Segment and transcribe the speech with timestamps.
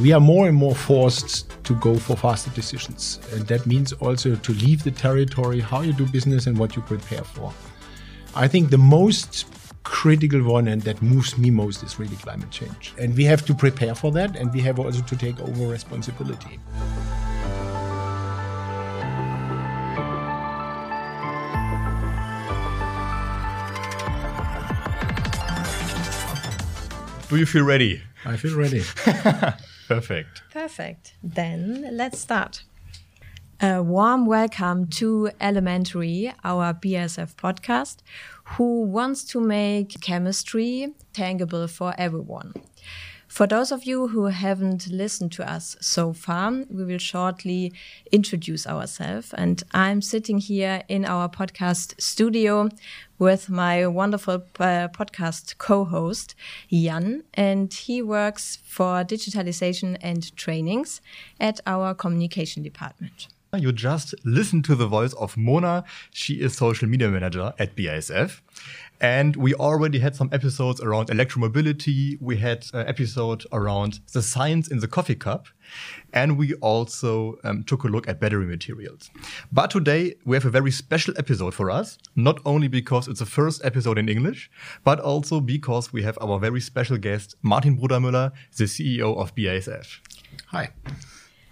[0.00, 3.18] we are more and more forced to go for faster decisions.
[3.32, 6.82] And that means also to leave the territory, how you do business, and what you
[6.82, 7.52] prepare for.
[8.34, 9.46] I think the most
[9.82, 12.94] critical one and that moves me most is really climate change.
[12.98, 16.58] And we have to prepare for that, and we have also to take over responsibility.
[27.28, 28.02] Do you feel ready?
[28.24, 28.82] I feel ready.
[29.90, 30.44] Perfect.
[30.52, 31.14] Perfect.
[31.20, 32.62] Then let's start.
[33.60, 37.96] A warm welcome to Elementary, our BASF podcast,
[38.54, 42.54] who wants to make chemistry tangible for everyone.
[43.30, 47.72] For those of you who haven't listened to us so far, we will shortly
[48.10, 49.32] introduce ourselves.
[49.32, 52.70] And I'm sitting here in our podcast studio
[53.20, 56.34] with my wonderful uh, podcast co-host,
[56.72, 61.00] Jan, and he works for digitalization and trainings
[61.38, 63.28] at our communication department.
[63.56, 65.84] You just listened to the voice of Mona.
[66.12, 68.40] She is social media manager at BASF.
[69.00, 72.20] And we already had some episodes around electromobility.
[72.20, 75.46] We had an episode around the science in the coffee cup.
[76.12, 79.10] And we also um, took a look at battery materials.
[79.52, 83.26] But today we have a very special episode for us, not only because it's the
[83.26, 84.50] first episode in English,
[84.84, 90.00] but also because we have our very special guest, Martin Brudermüller, the CEO of BASF.
[90.48, 90.70] Hi.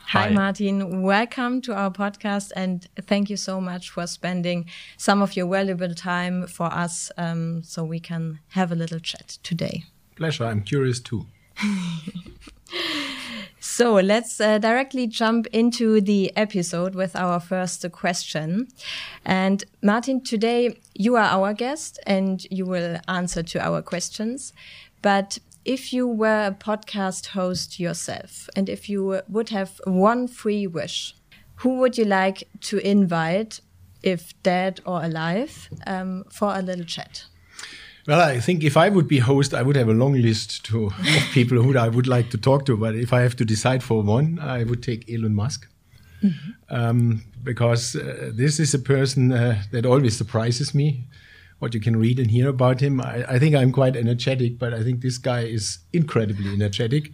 [0.08, 1.02] Hi, Hi, Martin.
[1.02, 4.64] Welcome to our podcast, and thank you so much for spending
[4.96, 9.36] some of your valuable time for us um, so we can have a little chat
[9.42, 9.84] today.
[10.16, 10.46] Pleasure.
[10.46, 11.26] I'm curious too.
[13.60, 18.68] so let's uh, directly jump into the episode with our first question.
[19.26, 24.54] And Martin, today you are our guest and you will answer to our questions.
[25.02, 25.38] But
[25.68, 31.14] if you were a podcast host yourself and if you would have one free wish,
[31.56, 33.60] who would you like to invite,
[34.02, 37.26] if dead or alive, um, for a little chat?
[38.06, 40.86] Well, I think if I would be host, I would have a long list to,
[41.16, 42.76] of people who I would like to talk to.
[42.76, 45.68] But if I have to decide for one, I would take Elon Musk.
[46.22, 46.90] Mm -hmm.
[46.90, 51.04] um, because uh, this is a person uh, that always surprises me
[51.58, 53.00] what you can read and hear about him.
[53.00, 57.10] I, I, think I'm quite energetic, but I think this guy is incredibly energetic.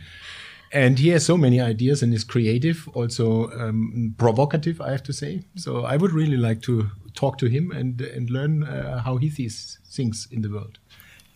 [0.73, 5.13] And he has so many ideas and is creative, also um, provocative, I have to
[5.13, 5.45] say.
[5.55, 9.31] So I would really like to talk to him and, and learn uh, how he
[9.31, 10.79] sees things in the world.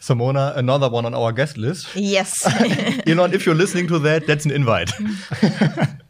[0.01, 1.95] Simona, another one on our guest list.
[1.95, 2.47] Yes.
[3.07, 4.91] Elon, if you're listening to that, that's an invite.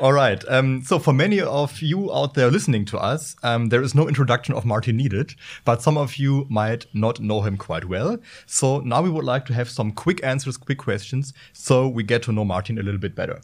[0.00, 0.42] All right.
[0.48, 4.08] Um, so, for many of you out there listening to us, um, there is no
[4.08, 5.34] introduction of Martin needed,
[5.64, 8.18] but some of you might not know him quite well.
[8.46, 12.24] So, now we would like to have some quick answers, quick questions, so we get
[12.24, 13.40] to know Martin a little bit better.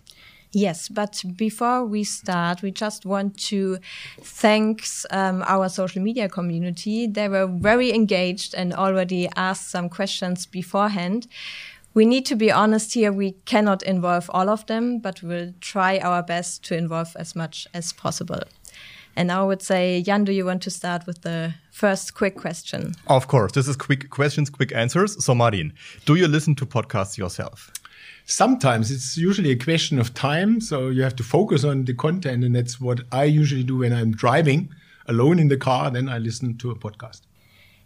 [0.53, 3.79] Yes, but before we start, we just want to
[4.21, 7.07] thank um, our social media community.
[7.07, 11.29] They were very engaged and already asked some questions beforehand
[11.95, 13.13] we need to be honest here.
[13.13, 17.67] We cannot involve all of them, but we'll try our best to involve as much
[17.75, 18.43] as possible.
[19.17, 22.37] And now I would say, Jan, do you want to start with the first quick
[22.37, 22.95] question?
[23.09, 23.53] Of course.
[23.53, 25.23] This is quick questions, quick answers.
[25.25, 25.73] So, Martin,
[26.07, 27.73] do you listen to podcasts yourself?
[28.25, 30.61] Sometimes it's usually a question of time.
[30.61, 32.45] So you have to focus on the content.
[32.45, 34.73] And that's what I usually do when I'm driving
[35.07, 35.91] alone in the car.
[35.91, 37.23] Then I listen to a podcast.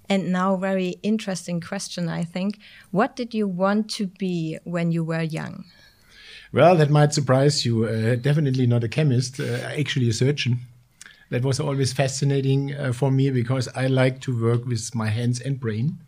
[0.08, 2.58] And now, very interesting question, I think.
[2.90, 5.64] What did you want to be when you were young?
[6.52, 7.84] Well, that might surprise you.
[7.84, 10.60] Uh, definitely not a chemist, uh, actually a surgeon.
[11.30, 15.40] That was always fascinating uh, for me because I like to work with my hands
[15.40, 15.98] and brain.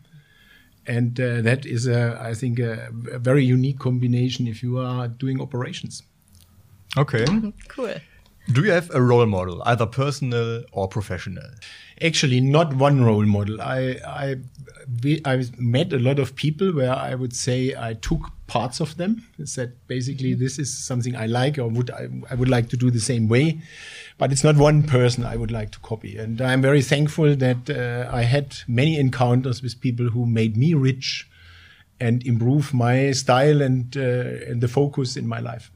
[0.85, 5.09] And uh, that is, a, I think, a, a very unique combination if you are
[5.09, 6.03] doing operations.
[6.95, 7.25] Okay.
[7.67, 7.95] cool.
[8.51, 11.43] Do you have a role model, either personal or professional?
[12.01, 13.61] Actually, not one role model.
[13.61, 14.35] I I
[15.25, 19.23] I met a lot of people where I would say I took parts of them.
[19.43, 22.89] Said basically this is something I like or would I, I would like to do
[22.89, 23.59] the same way,
[24.17, 26.17] but it's not one person I would like to copy.
[26.17, 30.73] And I'm very thankful that uh, I had many encounters with people who made me
[30.73, 31.29] rich
[31.99, 35.69] and improve my style and uh, and the focus in my life.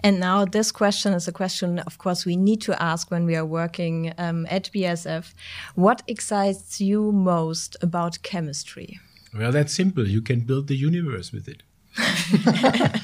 [0.00, 3.34] And now this question is a question, of course, we need to ask when we
[3.36, 5.34] are working um, at BASF.
[5.74, 9.00] What excites you most about chemistry?
[9.36, 10.06] Well, that's simple.
[10.08, 11.62] You can build the universe with it.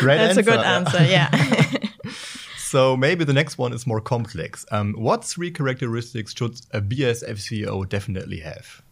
[0.00, 0.40] Great That's answer.
[0.40, 1.30] a good answer, yeah.
[2.58, 4.64] so maybe the next one is more complex.
[4.70, 8.82] Um, what three characteristics should a BASF CEO definitely have?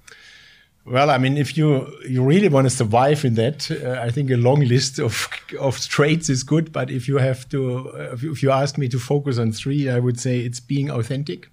[0.86, 4.30] Well, I mean, if you you really want to survive in that, uh, I think
[4.30, 5.28] a long list of
[5.58, 6.72] of traits is good.
[6.72, 7.88] But if you have to,
[8.22, 11.48] if you ask me to focus on three, I would say it's being authentic,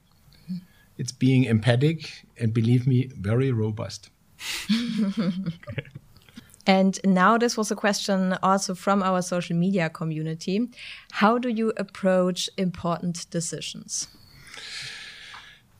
[0.97, 4.11] it's being empathic, and believe me, very robust.
[6.65, 10.69] And now this was a question also from our social media community.
[11.11, 14.07] How do you approach important decisions?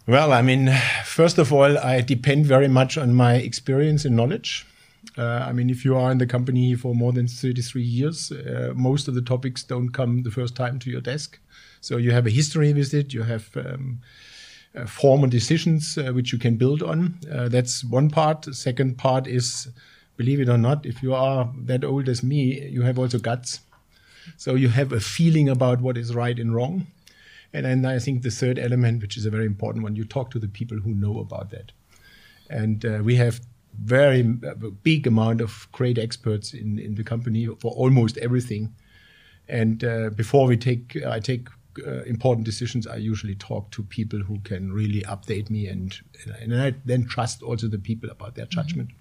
[0.05, 0.69] Well, I mean,
[1.05, 4.65] first of all, I depend very much on my experience and knowledge.
[5.17, 8.73] Uh, I mean, if you are in the company for more than 33 years, uh,
[8.75, 11.39] most of the topics don't come the first time to your desk.
[11.79, 14.01] So you have a history with it, you have um,
[14.75, 17.17] uh, formal decisions uh, which you can build on.
[17.31, 18.41] Uh, that's one part.
[18.41, 19.69] The second part is,
[20.17, 23.61] believe it or not, if you are that old as me, you have also guts.
[24.35, 26.87] So you have a feeling about what is right and wrong.
[27.53, 30.31] And then I think the third element, which is a very important one, you talk
[30.31, 31.71] to the people who know about that.
[32.49, 33.41] And uh, we have
[33.81, 38.73] very a big amount of great experts in, in the company for almost everything.
[39.47, 41.47] And uh, before we take, I take
[41.85, 45.99] uh, important decisions, I usually talk to people who can really update me, and
[46.39, 48.91] and I then trust also the people about their judgment.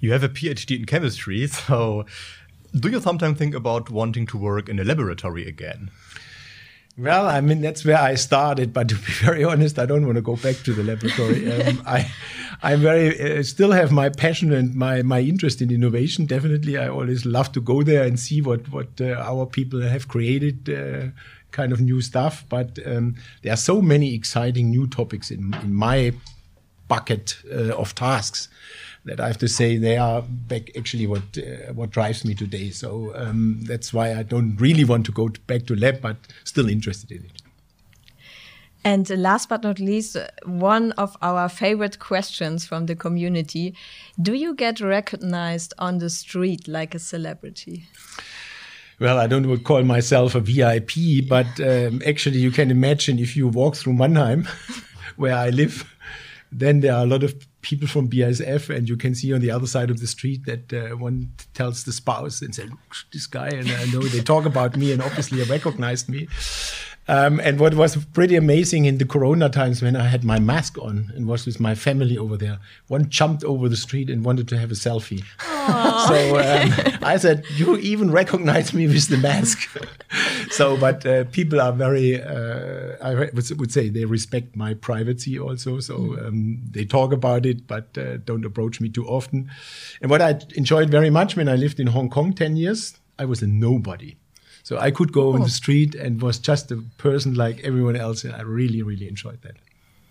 [0.00, 2.04] You have a PhD in chemistry, so
[2.78, 5.90] do you sometimes think about wanting to work in a laboratory again?
[6.98, 10.16] Well, I mean that's where I started, but to be very honest, I don't want
[10.16, 11.50] to go back to the laboratory.
[11.62, 12.10] um, I,
[12.62, 16.26] I very uh, still have my passion and my my interest in innovation.
[16.26, 20.08] Definitely, I always love to go there and see what what uh, our people have
[20.08, 21.08] created, uh,
[21.50, 22.44] kind of new stuff.
[22.48, 26.12] But um, there are so many exciting new topics in in my
[26.88, 28.48] bucket uh, of tasks
[29.04, 32.70] that I have to say they are back actually what uh, what drives me today.
[32.70, 36.16] So um, that's why I don't really want to go to back to lab, but
[36.44, 37.42] still interested in it.
[38.84, 43.74] And last but not least, one of our favorite questions from the community:
[44.20, 47.84] Do you get recognized on the street like a celebrity?
[49.02, 53.48] well, I don't call myself a VIP, but um, actually, you can imagine if you
[53.48, 54.46] walk through Mannheim,
[55.16, 55.92] where I live,
[56.52, 59.50] then there are a lot of people from BASF, and you can see on the
[59.50, 63.26] other side of the street that uh, one tells the spouse and says, "Look, this
[63.26, 66.28] guy," and I know they talk about me, and obviously recognized me.
[67.08, 70.78] Um, and what was pretty amazing in the Corona times when I had my mask
[70.78, 74.46] on and was with my family over there, one jumped over the street and wanted
[74.48, 75.24] to have a selfie.
[76.06, 79.68] so um, I said, "You even recognize me with the mask."
[80.50, 85.80] so, but uh, people are very, uh, I would say, they respect my privacy also.
[85.80, 89.50] So um, they talk about it, but uh, don't approach me too often.
[90.00, 93.24] And what I enjoyed very much when I lived in Hong Kong ten years, I
[93.24, 94.16] was a nobody.
[94.62, 95.36] So I could go oh.
[95.36, 99.08] in the street and was just a person like everyone else, and I really, really
[99.08, 99.56] enjoyed that.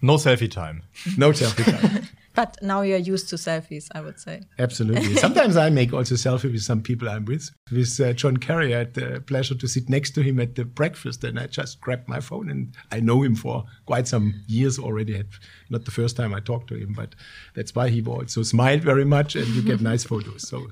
[0.01, 0.83] No selfie time.
[1.17, 2.07] No selfie time.
[2.33, 4.41] but now you're used to selfies, I would say.
[4.57, 5.15] Absolutely.
[5.25, 7.51] Sometimes I make also selfie with some people I'm with.
[7.71, 10.65] With uh, John Kerry, I had the pleasure to sit next to him at the
[10.65, 14.79] breakfast, and I just grabbed my phone, and I know him for quite some years
[14.79, 15.23] already.
[15.69, 17.13] Not the first time I talked to him, but
[17.53, 20.47] that's why he also smiled very much, and you get nice photos.
[20.47, 20.67] So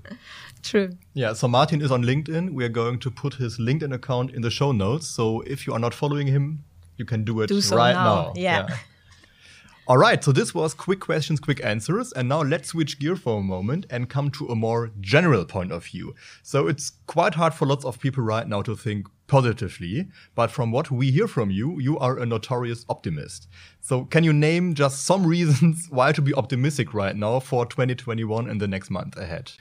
[0.63, 0.89] True.
[1.13, 2.51] Yeah, so Martin is on LinkedIn.
[2.53, 5.07] We are going to put his LinkedIn account in the show notes.
[5.07, 6.63] So if you are not following him,
[6.97, 8.03] you can do it do so right now.
[8.03, 8.33] now.
[8.35, 8.67] Yeah.
[8.69, 8.77] yeah.
[9.89, 12.11] All right, so this was quick questions, quick answers.
[12.11, 15.71] And now let's switch gear for a moment and come to a more general point
[15.71, 16.13] of view.
[16.43, 20.71] So it's quite hard for lots of people right now to think positively, but from
[20.71, 23.47] what we hear from you, you are a notorious optimist.
[23.81, 28.47] So can you name just some reasons why to be optimistic right now for 2021
[28.47, 29.53] and the next month ahead?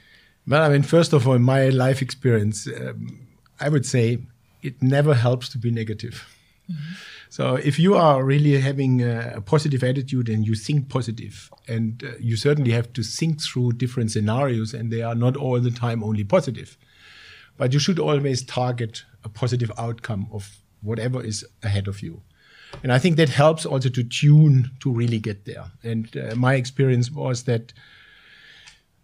[0.48, 3.26] Well, I mean, first of all, in my life experience, um,
[3.60, 4.18] I would say
[4.62, 6.26] it never helps to be negative.
[6.70, 6.94] Mm-hmm.
[7.30, 12.02] So if you are really having a, a, positive attitude and you think positive, and
[12.02, 15.70] uh, you certainly have to think through different scenarios, and they are not all the
[15.70, 16.78] time only positive,
[17.58, 22.22] but you should always target a positive outcome of whatever is ahead of you.
[22.82, 25.64] And I think that helps also to tune to really get there.
[25.82, 27.72] And uh, my experience was that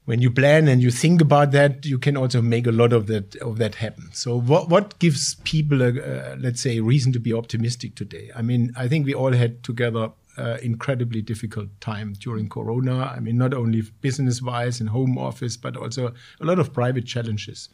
[0.04, 3.06] when you plan and you think about that, you can also make a lot of
[3.06, 4.10] that of that happen.
[4.12, 8.30] So, what what gives people a, uh, let's say reason to be optimistic today?
[8.36, 13.04] I mean, I think we all had together uh, incredibly difficult time during Corona.
[13.04, 17.06] I mean, not only business wise and home office, but also a lot of private
[17.06, 17.68] challenges.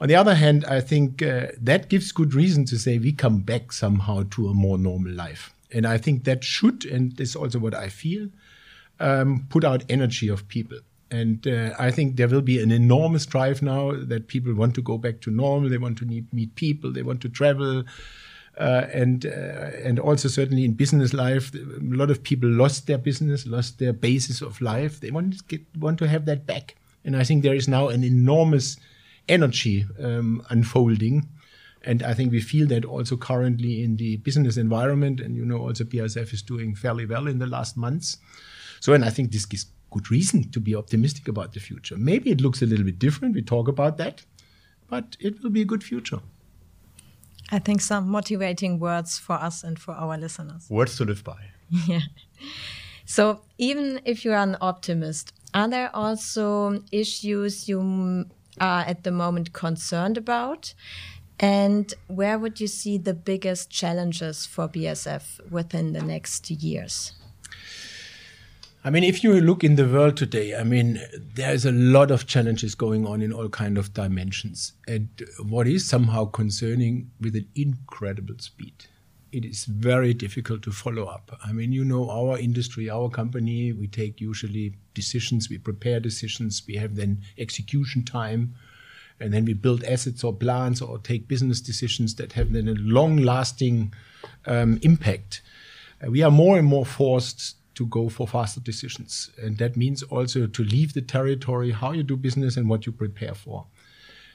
[0.00, 3.40] On the other hand, I think uh, that gives good reason to say we come
[3.40, 5.52] back somehow to a more normal life.
[5.72, 8.28] And I think that should, and this is also what I feel,
[9.00, 10.78] um, put out energy of people.
[11.10, 14.82] And uh, I think there will be an enormous drive now that people want to
[14.82, 15.70] go back to normal.
[15.70, 16.92] They want to meet, meet people.
[16.92, 17.84] They want to travel.
[18.58, 22.98] Uh, and uh, and also certainly in business life, a lot of people lost their
[22.98, 24.98] business, lost their basis of life.
[24.98, 26.74] They want to get, want to have that back,
[27.04, 28.76] and I think there is now an enormous
[29.28, 31.28] energy um, unfolding,
[31.82, 35.58] and I think we feel that also currently in the business environment, and you know
[35.58, 38.16] also BASF is doing fairly well in the last months.
[38.80, 41.96] So, and I think this gives good reason to be optimistic about the future.
[41.96, 43.34] Maybe it looks a little bit different.
[43.34, 44.24] We talk about that,
[44.88, 46.20] but it will be a good future.
[47.50, 50.68] I think some motivating words for us and for our listeners.
[50.68, 51.38] Words to live by.
[51.86, 52.00] yeah.
[53.06, 58.26] So, even if you are an optimist, are there also issues you
[58.60, 60.74] are at the moment concerned about?
[61.40, 67.12] And where would you see the biggest challenges for BASF within the next years?
[68.88, 70.98] I mean, if you look in the world today, I mean,
[71.34, 74.72] there is a lot of challenges going on in all kind of dimensions.
[74.86, 75.10] And
[75.46, 78.86] what is somehow concerning with an incredible speed.
[79.30, 81.38] It is very difficult to follow up.
[81.44, 86.62] I mean, you know, our industry, our company, we take usually decisions, we prepare decisions,
[86.66, 88.54] we have then execution time,
[89.20, 92.74] and then we build assets or plans or take business decisions that have then a
[92.76, 93.92] long lasting
[94.46, 95.42] um, impact.
[96.08, 99.30] We are more and more forced to go for faster decisions.
[99.40, 102.92] And that means also to leave the territory, how you do business and what you
[102.92, 103.66] prepare for.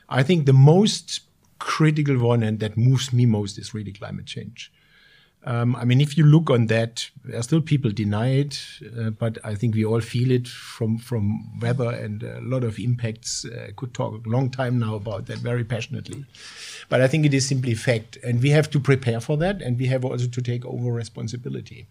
[0.07, 1.21] I think the most
[1.59, 4.71] critical one and that moves me most is really climate change.
[5.45, 8.61] Um, I mean, if you look on that, there are still people deny it,
[8.97, 12.79] uh, but I think we all feel it from from weather and a lot of
[12.79, 13.43] impacts.
[13.43, 16.23] Uh, could talk a long time now about that very passionately,
[16.87, 19.77] but I think it is simply fact, and we have to prepare for that, and
[19.77, 21.87] we have also to take over responsibility.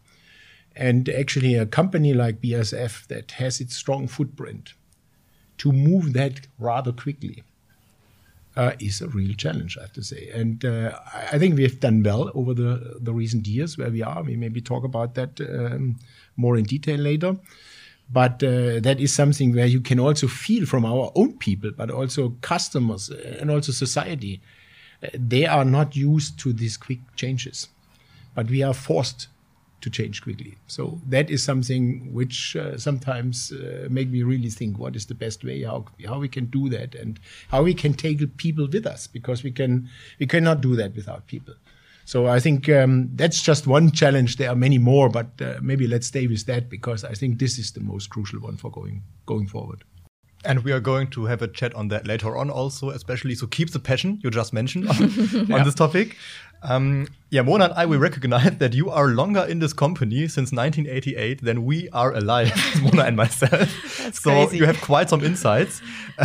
[0.74, 4.74] And actually, a company like BASF that has its strong footprint
[5.58, 7.42] to move that rather quickly
[8.56, 10.30] uh, is a real challenge, I have to say.
[10.34, 10.98] And uh,
[11.32, 14.22] I think we have done well over the, the recent years where we are.
[14.22, 15.96] We maybe talk about that um,
[16.36, 17.36] more in detail later.
[18.10, 21.90] But uh, that is something where you can also feel from our own people, but
[21.90, 24.42] also customers and also society.
[25.02, 27.68] Uh, they are not used to these quick changes,
[28.34, 29.28] but we are forced
[29.82, 30.56] to change quickly.
[30.66, 35.14] So that is something which uh, sometimes uh, make me really think what is the
[35.14, 38.86] best way how how we can do that and how we can take people with
[38.86, 41.54] us because we can we cannot do that without people.
[42.04, 44.36] So I think um, that's just one challenge.
[44.36, 47.58] There are many more, but uh, maybe let's stay with that because I think this
[47.58, 49.84] is the most crucial one for going going forward.
[50.44, 53.46] And we are going to have a chat on that later on also, especially so
[53.46, 54.96] keep the passion you just mentioned on,
[55.48, 55.56] yeah.
[55.56, 56.16] on this topic.
[56.64, 60.52] Um, yeah, Mona and I, we recognize that you are longer in this company since
[60.52, 63.98] 1988 than we are alive, Mona and myself.
[63.98, 64.58] That's so crazy.
[64.58, 65.80] you have quite some insights.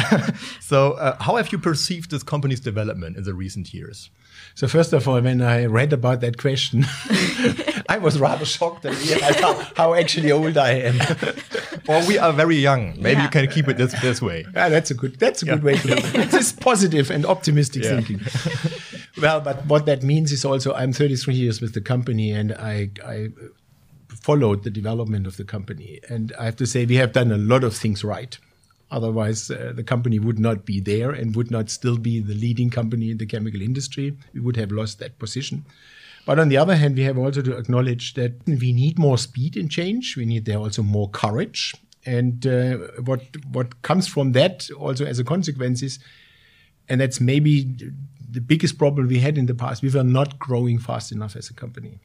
[0.59, 4.09] so uh, how have you perceived this company's development in the recent years?
[4.57, 6.83] So first of all, when I read about that question,
[7.89, 10.97] I was rather shocked and realized how, how actually old I am.
[11.87, 12.95] well, we are very young.
[12.99, 13.25] Maybe Yeah.
[13.25, 14.47] you can keep it this, this way.
[14.55, 15.19] Yeah, that's a good.
[15.19, 15.99] That's a good way to look.
[16.15, 18.01] It's this positive and optimistic Yeah.
[18.01, 18.19] thinking.
[19.21, 22.89] well, but what that means is also I'm 33 years with the company, and I,
[23.05, 23.29] I
[24.09, 27.37] followed the development of the company, and I have to say we have done a
[27.37, 28.35] lot of things right.
[28.89, 32.69] Otherwise, uh, the company would not be there and would not still be the leading
[32.69, 34.17] company in the chemical industry.
[34.33, 35.65] We would have lost that position.
[36.25, 39.55] But on the other hand, we have also to acknowledge that we need more speed
[39.55, 40.15] in change.
[40.17, 41.73] We need there also more courage.
[42.05, 45.99] And uh, what what comes from that also as a consequence is,
[46.87, 47.77] and that's maybe
[48.29, 49.81] the biggest problem we had in the past.
[49.81, 51.99] We were not growing fast enough as a company.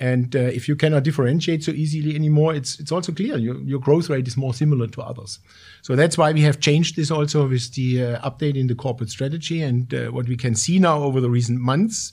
[0.00, 3.78] And uh, if you cannot differentiate so easily anymore, it's it's also clear your, your
[3.78, 5.38] growth rate is more similar to others.
[5.82, 9.10] So that's why we have changed this also with the uh, update in the corporate
[9.10, 12.12] strategy and uh, what we can see now over the recent months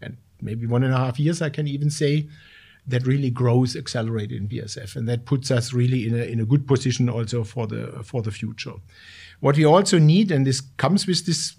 [0.00, 2.28] and maybe one and a half years, I can even say
[2.86, 6.44] that really growth accelerated in BASF, and that puts us really in a in a
[6.44, 8.74] good position also for the for the future.
[9.40, 11.54] What we also need, and this comes with this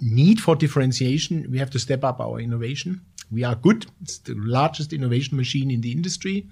[0.00, 3.02] need for differentiation, we have to step up our innovation.
[3.30, 6.48] We are good; it's the largest innovation machine in the industry.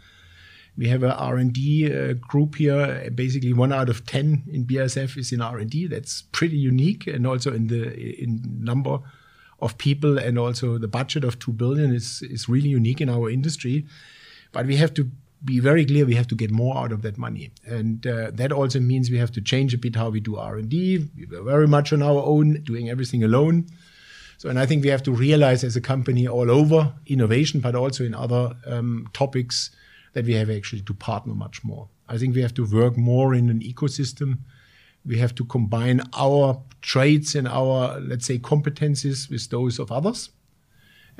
[0.76, 3.10] We have a R&D uh, group here.
[3.12, 5.88] Basically, one out of ten in BASF is in R&D.
[5.88, 9.00] That's pretty unique, and also in the in number
[9.60, 13.28] of people and also the budget of 2 billion is, is really unique in our
[13.28, 13.86] industry.
[14.52, 15.10] But we have to
[15.44, 17.50] be very clear we have to get more out of that money.
[17.66, 21.08] And uh, that also means we have to change a bit how we do R&D.
[21.16, 23.66] We were very much on our own, doing everything alone.
[24.38, 27.74] So, and I think we have to realize as a company all over innovation, but
[27.74, 29.70] also in other um, topics
[30.14, 31.88] that we have actually to partner much more.
[32.08, 34.38] I think we have to work more in an ecosystem
[35.08, 40.30] we have to combine our traits and our, let's say, competencies with those of others.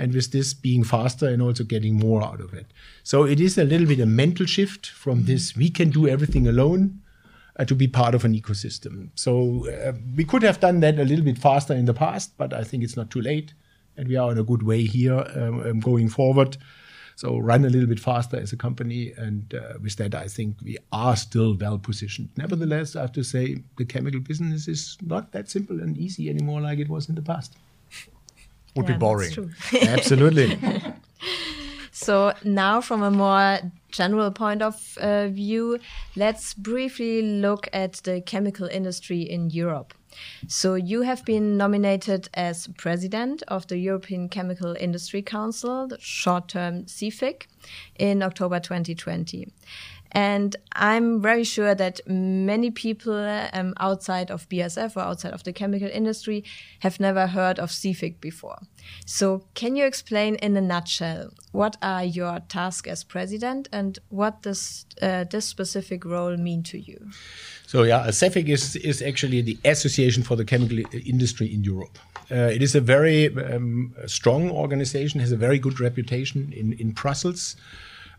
[0.00, 2.66] and with this being faster and also getting more out of it.
[3.02, 6.46] So it is a little bit a mental shift from this we can do everything
[6.46, 7.00] alone
[7.58, 9.08] uh, to be part of an ecosystem.
[9.14, 12.52] So uh, we could have done that a little bit faster in the past, but
[12.52, 13.52] I think it's not too late,
[13.96, 16.56] and we are in a good way here um, um, going forward.
[17.16, 20.56] So run a little bit faster as a company, and uh, with that, I think
[20.62, 22.28] we are still well positioned.
[22.36, 26.60] Nevertheless, I have to say the chemical business is not that simple and easy anymore
[26.60, 27.56] like it was in the past.
[28.76, 29.32] Would Yeah, be boring.
[29.32, 29.80] that's true.
[29.82, 30.56] Absolutely.
[32.08, 33.58] So now, from a more
[33.90, 35.78] general point of uh, view,
[36.16, 39.92] let's briefly look at the chemical industry in Europe.
[40.46, 46.84] So you have been nominated as president of the European Chemical Industry Council, the short-term
[46.84, 47.46] CEFIC,
[47.98, 49.52] in October 2020.
[50.12, 53.14] And I'm very sure that many people
[53.52, 56.44] um, outside of BASF or outside of the chemical industry
[56.80, 58.58] have never heard of CEFIC before.
[59.04, 64.42] So, can you explain in a nutshell what are your tasks as president and what
[64.42, 67.10] does uh, this specific role mean to you?
[67.66, 71.98] So yeah, CEFIC is is actually the Association for the Chemical Industry in Europe.
[72.30, 76.92] Uh, it is a very um, strong organization, has a very good reputation in in
[76.92, 77.56] Brussels.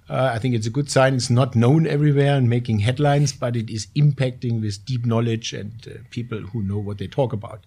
[0.10, 1.14] Uh, I think it's a good sign.
[1.14, 5.72] It's not known everywhere and making headlines, but it is impacting with deep knowledge and
[5.88, 7.66] uh, people who know what they talk about.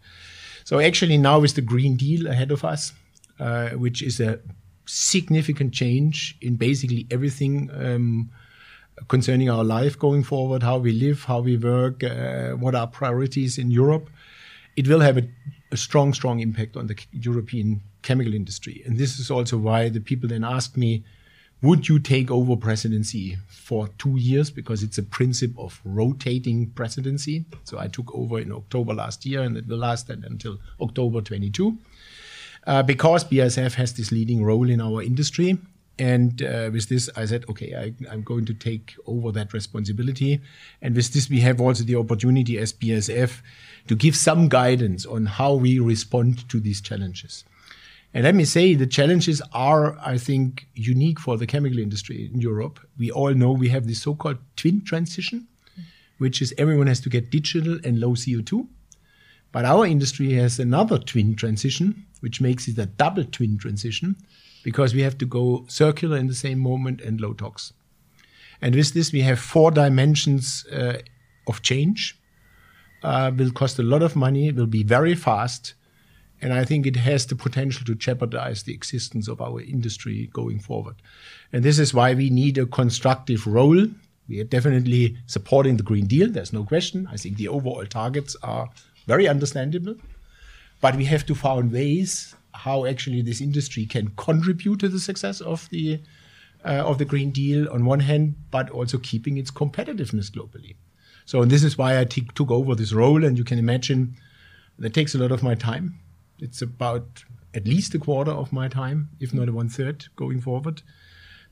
[0.65, 2.93] So actually now with the Green Deal ahead of us,
[3.39, 4.41] uh, which is a
[4.87, 7.71] significant change in basically everything.
[7.75, 8.31] Um,
[9.09, 13.59] concerning our life going forward, how we live, how we work, uh, what are priorities
[13.59, 14.11] in Europe,
[14.77, 15.29] it will have a,
[15.71, 18.83] a, strong, strong impact on the European chemical industry.
[18.87, 21.05] And this is also why the people then asked me,
[21.62, 24.50] would you take over presidency for two years?
[24.50, 27.45] Because it's a principle of rotating presidency.
[27.64, 31.78] So I took over in October last year and it will last until October 22.
[32.66, 35.59] Uh, because BASF has this leading role in our industry,
[35.99, 37.75] and uh, with this, I said, okay,
[38.09, 40.40] I, am going to take over that responsibility.
[40.80, 43.41] And with this, we have also the opportunity as BASF
[43.89, 47.45] to give some guidance on how we respond to these challenges.
[48.15, 52.41] And let me say, the challenges are, I think, unique for the chemical industry in
[52.41, 52.79] Europe.
[52.99, 55.49] We all know we have this so-called twin transition,
[56.19, 58.69] which is everyone has to get digital and low CO2.
[59.51, 64.17] But our industry has another twin transition, which makes it a double twin transition,
[64.63, 67.73] because we have to go circular in the same moment and low tox.
[68.61, 70.99] And with this, we have four dimensions uh,
[71.47, 72.19] of change.
[73.03, 75.75] Uh, will cost a lot of money, will be very fast,
[76.43, 80.59] and I think it has the potential to jeopardize the existence of our industry going
[80.59, 80.97] forward.
[81.52, 83.87] And this is why we need a constructive role.
[84.28, 87.09] We are definitely supporting the Green Deal, there's no question.
[87.11, 88.69] I think the overall targets are
[89.07, 89.95] very understandable,
[90.81, 95.41] but we have to find ways how actually this industry can contribute to the success
[95.41, 96.00] of the
[96.65, 100.76] uh, of the Green Deal on one hand, but also keeping its competitiveness globally.
[101.25, 104.17] So, this is why I t- took over this role, and you can imagine
[104.78, 105.99] that takes a lot of my time.
[106.43, 107.25] It's about
[107.55, 110.83] at least a quarter of my time, if not one third, going forward.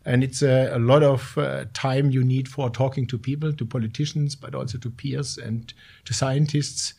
[0.05, 3.67] And it's a, a lot of uh, time you need for talking to people, to
[3.67, 5.73] politicians, but also to peers and
[6.07, 6.95] to scientists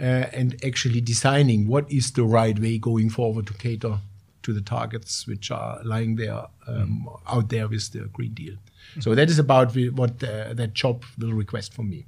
[0.00, 3.98] uh, and actually designing what is the right way going forward to cater
[4.42, 8.54] to the targets which are lying there um, out there with the Green Deal.
[9.00, 12.06] So that is about what uh, that job will request from me.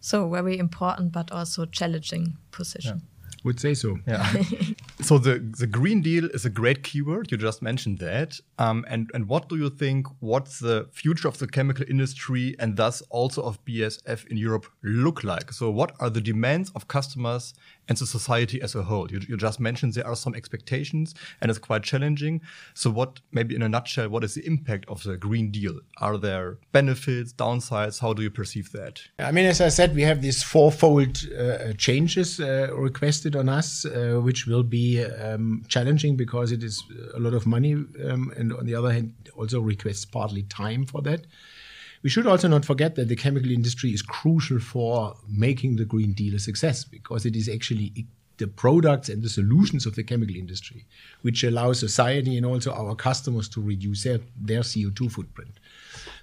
[0.00, 2.98] So very important, but also challenging position.
[2.98, 3.11] Yeah.
[3.44, 3.98] Would say so.
[4.06, 4.24] Yeah.
[5.00, 7.32] so the the Green Deal is a great keyword.
[7.32, 8.38] You just mentioned that.
[8.58, 10.06] Um, and and what do you think?
[10.20, 15.24] What's the future of the chemical industry and thus also of BASF in Europe look
[15.24, 15.52] like?
[15.52, 17.54] So what are the demands of customers
[17.88, 19.10] and the society as a whole?
[19.10, 22.40] You, you just mentioned there are some expectations and it's quite challenging.
[22.74, 25.80] So what maybe in a nutshell, what is the impact of the Green Deal?
[25.98, 28.00] Are there benefits, downsides?
[28.00, 29.02] How do you perceive that?
[29.18, 33.84] I mean, as I said, we have these fourfold uh, changes uh, requested on us,
[33.84, 36.82] uh, which will be um, challenging because it is
[37.14, 41.02] a lot of money, um, and on the other hand, also requests partly time for
[41.02, 41.26] that.
[42.02, 46.12] We should also not forget that the chemical industry is crucial for making the Green
[46.12, 48.06] Deal a success because it is actually
[48.38, 50.84] the products and the solutions of the chemical industry
[51.20, 55.60] which allow society and also our customers to reduce their, their CO2 footprint.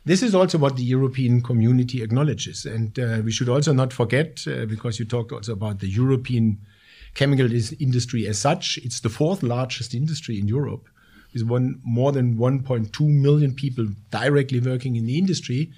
[0.04, 2.66] This is also what the European community acknowledges.
[2.66, 6.60] And uh, we should also not forget, uh, because you talked also about the European
[7.14, 10.90] chemical industry as such, it's the fourth largest industry in Europe
[11.34, 15.72] with one, more than 1.2 million people directly working in the industry.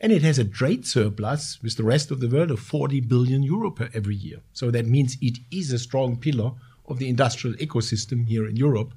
[0.00, 3.42] And it has a trade surplus with the rest of the world of 40 billion
[3.42, 4.38] euro per every year.
[4.52, 6.52] So that means it is a strong pillar
[6.86, 8.94] of the industrial ecosystem here in Europe.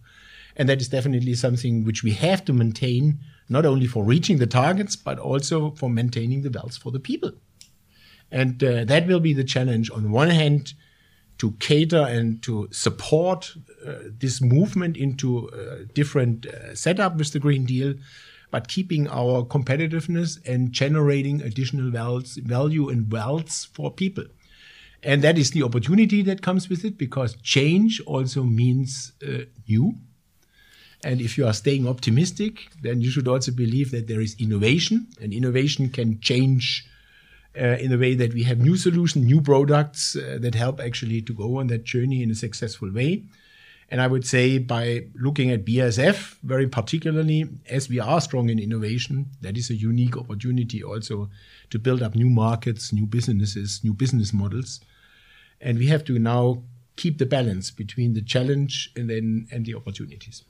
[0.55, 3.19] And that is definitely something which we have to maintain,
[3.49, 7.31] not only for reaching the targets, but also for maintaining the wealth for the people.
[8.31, 10.73] And uh, that will be the challenge on one hand
[11.41, 17.39] to cater and to support uh, this movement into a different uh, setup with the
[17.39, 17.95] Green Deal,
[18.51, 24.25] but keeping our competitiveness and generating additional wealth, value and wealth for people.
[25.01, 29.95] And that is the opportunity that comes with it because change also means uh, new.
[31.03, 35.07] And if you are staying optimistic, then you should also believe that there is innovation,
[35.19, 36.90] and innovation can change uh,
[37.55, 41.33] in a way that we have new solutions, new products uh, that help actually to
[41.33, 43.23] go on that journey in a successful way.
[43.89, 48.57] And I would say by looking at BASF very particularly, as we are strong in
[48.57, 51.29] innovation, that is a unique opportunity also
[51.71, 54.79] to build up new markets, new businesses, new business models.
[55.59, 56.63] And we have to now
[56.95, 60.43] keep the balance between the challenge and then and the opportunities.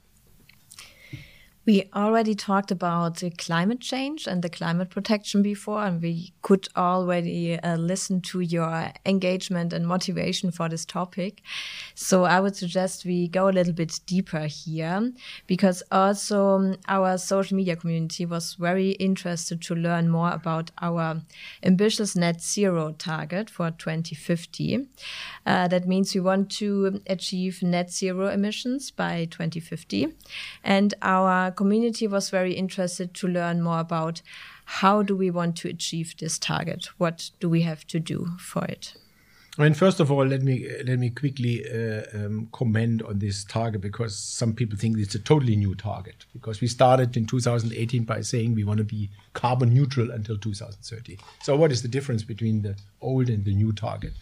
[1.64, 6.66] We already talked about the climate change and the climate protection before, and we could
[6.76, 11.40] already uh, listen to your engagement and motivation for this topic.
[11.94, 15.12] So I would suggest we go a little bit deeper here
[15.46, 21.22] because also um, our social media community was very interested to learn more about our
[21.62, 24.88] ambitious net zero target for 2050.
[25.46, 30.08] Uh, that means we want to achieve net zero emissions by 2050.
[30.64, 34.22] And our community was very interested to learn more about
[34.64, 36.88] how do we want to achieve this target?
[36.98, 38.94] What do we have to do for it?
[39.58, 43.44] I mean, first of all, let me let me quickly uh, um, comment on this
[43.44, 46.24] target because some people think it's a totally new target.
[46.32, 51.18] Because we started in 2018 by saying we want to be carbon neutral until 2030.
[51.42, 54.14] So, what is the difference between the old and the new target?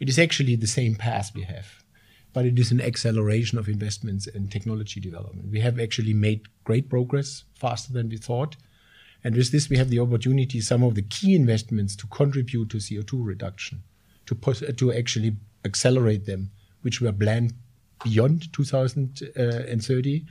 [0.00, 1.83] It is actually the same path we have
[2.34, 5.52] but it is an acceleration of investments and technology development.
[5.52, 8.56] We have actually made great progress faster than we thought.
[9.22, 12.78] And with this, we have the opportunity, some of the key investments to contribute to
[12.78, 13.84] CO2 reduction,
[14.26, 16.50] to, to actually accelerate them,
[16.82, 17.54] which were planned
[18.02, 20.24] beyond 2030,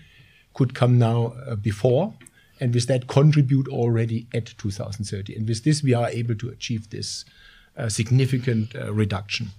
[0.54, 2.14] could come now uh, before.
[2.60, 5.36] And with that, contribute already at 2030.
[5.36, 7.24] And with this, we are able to achieve this
[7.78, 9.52] uh, significant uh, reduction.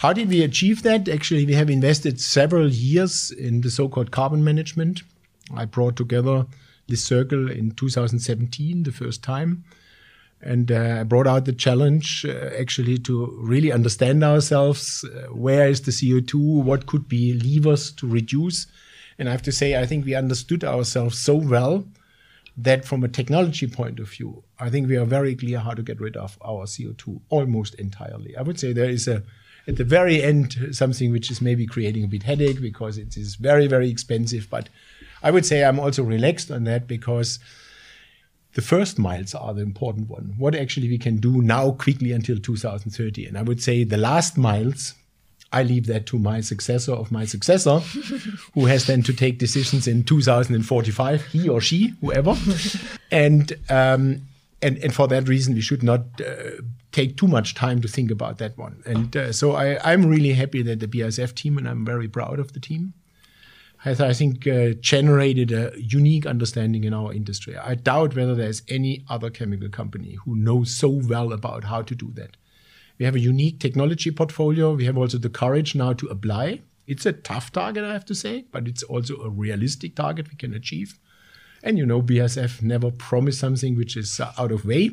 [0.00, 1.10] How did we achieve that?
[1.10, 5.02] Actually, we have invested several years in the so-called carbon management.
[5.54, 6.46] I brought together
[6.88, 9.62] this circle in 2017, the first time.
[10.40, 15.04] And uh, I brought out the challenge uh, actually to really understand ourselves.
[15.04, 16.64] Uh, where is the CO2?
[16.64, 18.68] What could be levers to reduce?
[19.18, 21.84] And I have to say, I think we understood ourselves so well
[22.56, 25.82] that from a technology point of view, I think we are very clear how to
[25.82, 28.34] get rid of our CO2 almost entirely.
[28.34, 29.24] I would say there is a
[29.66, 33.36] at the very end something which is maybe creating a bit headache because it is
[33.36, 34.48] very very expensive.
[34.50, 34.68] But
[35.22, 37.38] i would say i'm also relaxed on that because
[38.54, 40.34] the first miles are the important one.
[40.36, 44.36] What actually we can do now quickly until 2030 and i would say the last
[44.36, 44.94] miles
[45.52, 47.78] I leave that to my successor of my successor,
[48.54, 52.36] who has then to take decisions in 2045, he or she, whoever.
[53.10, 54.22] and um,
[54.62, 58.10] and and for that reason, we should not uh, take too much time to think
[58.10, 58.82] about that one.
[58.84, 62.38] And uh, so I, am really happy that the BASF team, and I'm very proud
[62.38, 62.94] of the team,
[63.78, 67.56] has, I think, uh, generated a unique understanding in our industry.
[67.56, 71.94] I doubt whether there's any other chemical company who knows so well about how to
[71.94, 72.36] do that.
[72.98, 74.74] We have a unique technology portfolio.
[74.74, 76.60] We have also the courage now to apply.
[76.86, 80.36] It's a tough target, I have to say, but it's also a realistic target we
[80.36, 80.98] can achieve.
[81.62, 84.90] And you know, BASF never promised something which is uh, out of way.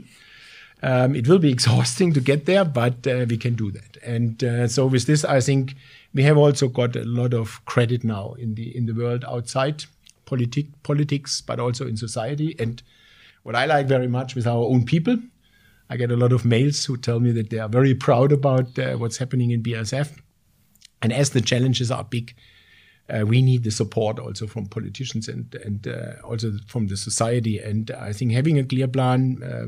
[0.83, 3.97] Um, it will be exhausting to get there, but uh, we can do that.
[4.03, 5.75] And uh, so with this, I think
[6.13, 9.85] we have also got a lot of credit now in the in the world outside
[10.25, 12.55] politic, politics, but also in society.
[12.59, 12.83] And
[13.43, 15.17] what I like very much with our own people,
[15.89, 18.77] I get a lot of mails who tell me that they are very proud about
[18.77, 20.19] uh, what's happening in BASF.
[21.01, 22.35] And as the challenges are big,
[23.09, 27.59] uh, we need the support also from politicians and and uh, also from the society.
[27.59, 29.67] And I think having a clear plan uh,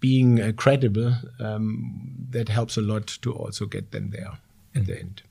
[0.00, 4.38] being uh, credible, um, that helps a lot to also get them there
[4.74, 5.22] at the end.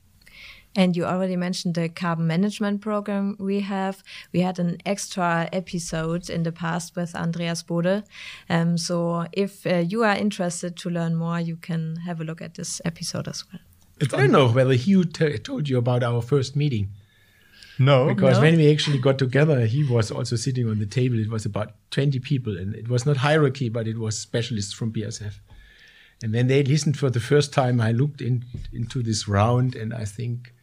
[0.76, 4.02] And you already mentioned the carbon management program we have.
[4.32, 8.04] We had an extra episode in the past with Andreas Bode.
[8.50, 12.42] Um, so if uh, you are interested to learn more, you can have a look
[12.42, 13.62] at this episode as well.
[14.02, 16.90] I don't know whether he told you about our first meeting.
[17.78, 18.06] No.
[18.06, 18.42] Because no.
[18.42, 21.18] when we actually got together, he was also sitting on the table.
[21.18, 24.92] It was about 20 people, and it was not hierarchy, but it was specialists from
[24.92, 25.34] BASF.
[26.22, 29.92] And when they listened for the first time, I looked in, into this round, and
[29.92, 30.54] I think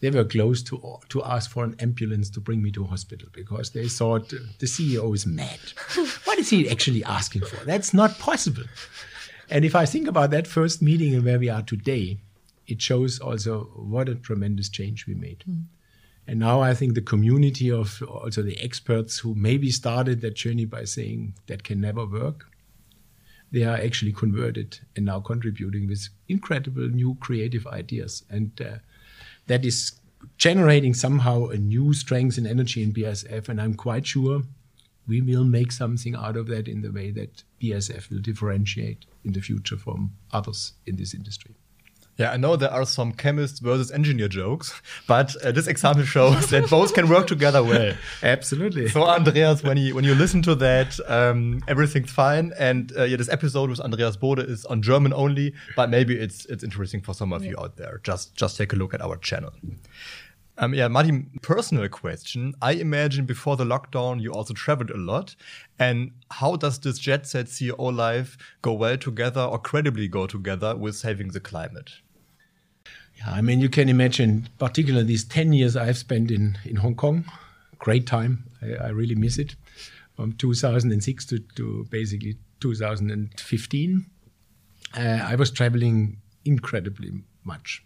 [0.00, 3.70] they were close to to ask for an ambulance to bring me to hospital because
[3.70, 5.58] they thought uh, the CEO is mad.
[6.24, 7.64] what is he actually asking for?
[7.64, 8.64] That's not possible.
[9.48, 12.18] And if I think about that first meeting and where we are today,
[12.66, 15.44] it shows also what a tremendous change we made.
[15.48, 15.64] Mm.
[16.28, 20.64] And now I think the community of also the experts who maybe started that journey
[20.64, 22.46] by saying that can never work,
[23.52, 28.24] they are actually converted and now contributing with incredible new creative ideas.
[28.28, 28.78] And uh,
[29.46, 30.00] that is
[30.36, 33.48] generating somehow a new strength and energy in BASF.
[33.48, 34.42] And I'm quite sure
[35.06, 39.32] we will make something out of that in the way that BASF will differentiate in
[39.32, 41.54] the future from others in this industry.
[42.18, 46.48] Yeah, I know there are some chemist versus engineer jokes, but uh, this example shows
[46.48, 47.94] that both can work together well.
[48.22, 48.88] Absolutely.
[48.88, 52.54] So, Andreas, when you when you listen to that, um, everything's fine.
[52.58, 56.46] And uh, yeah, this episode with Andreas Bode is on German only, but maybe it's
[56.46, 57.50] it's interesting for some of yeah.
[57.50, 58.00] you out there.
[58.02, 59.52] Just just take a look at our channel.
[60.58, 62.54] Um, yeah, Martin, personal question.
[62.62, 65.36] I imagine before the lockdown, you also traveled a lot.
[65.78, 70.74] And how does this jet set CEO life go well together or credibly go together
[70.74, 71.90] with saving the climate?
[73.16, 76.94] Yeah, I mean, you can imagine, particularly these 10 years I've spent in, in Hong
[76.94, 77.24] Kong,
[77.78, 78.44] great time.
[78.62, 79.56] I, I really miss it.
[80.16, 84.06] From 2006 to, to basically 2015,
[84.96, 87.12] uh, I was traveling incredibly
[87.44, 87.82] much.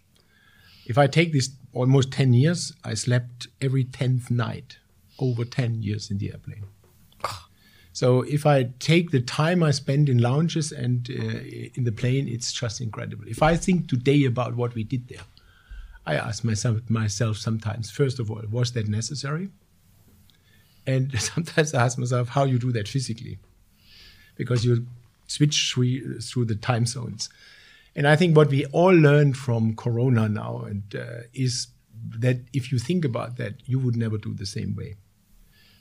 [0.85, 4.77] If I take this almost 10 years, I slept every 10th night
[5.19, 6.65] over 10 years in the airplane.
[7.93, 11.41] So if I take the time I spend in lounges and uh,
[11.75, 13.25] in the plane, it's just incredible.
[13.27, 15.25] If I think today about what we did there,
[16.05, 19.49] I ask myself, myself sometimes, first of all, was that necessary?
[20.87, 23.39] And sometimes I ask myself how you do that physically,
[24.35, 24.87] because you
[25.27, 27.29] switch through, through the time zones.
[27.95, 31.67] And I think what we all learned from Corona now and uh, is
[32.19, 34.95] that if you think about that, you would never do the same way.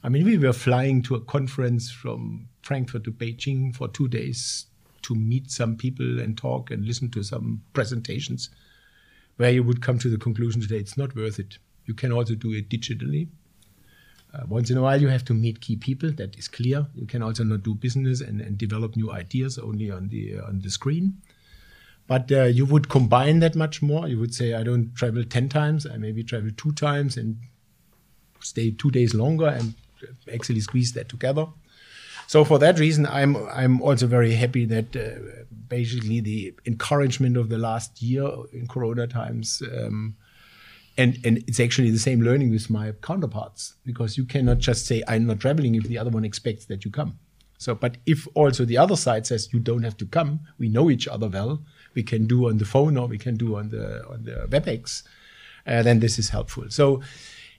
[0.03, 4.67] I mean, we were flying to a conference from Frankfurt to Beijing for two days
[5.03, 8.51] to meet some people and talk and listen to some presentations
[9.37, 11.59] where you would come to the conclusion today it's not worth it.
[11.87, 13.29] You can also do it digitally.
[14.33, 16.13] Uh, once in a while, you have to meet key people.
[16.13, 16.87] That is clear.
[16.95, 20.47] You can also not do business and, and develop new ideas only on the uh,
[20.47, 21.21] on the screen.
[22.07, 24.07] But uh, you would combine that much more.
[24.07, 25.85] You would say, I don't travel ten times.
[25.85, 27.39] I maybe travel two times and
[28.41, 29.75] stay two days longer and
[30.33, 31.47] actually squeeze that together.
[32.27, 37.49] So for that reason, I'm I'm also very happy that uh, basically the encouragement of
[37.49, 40.15] the last year in Corona times, um,
[40.97, 45.03] and and it's actually the same learning with my counterparts because you cannot just say
[45.09, 47.19] I'm not traveling if the other one expects that you come.
[47.59, 50.89] So, but if also the other side says you don't have to come, we know
[50.89, 51.63] each other well.
[51.95, 55.03] We can do on the phone or we can do on the on the WebEx.
[55.67, 56.71] Uh, then this is helpful.
[56.71, 57.03] So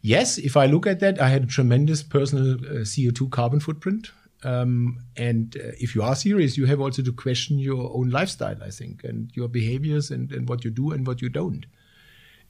[0.01, 4.11] Yes, if I look at that, I had a tremendous personal uh, CO2 carbon footprint.
[4.43, 8.57] Um, and uh, if you are serious, you have also to question your own lifestyle,
[8.63, 11.65] I think, and your behaviors and, and what you do and what you don't.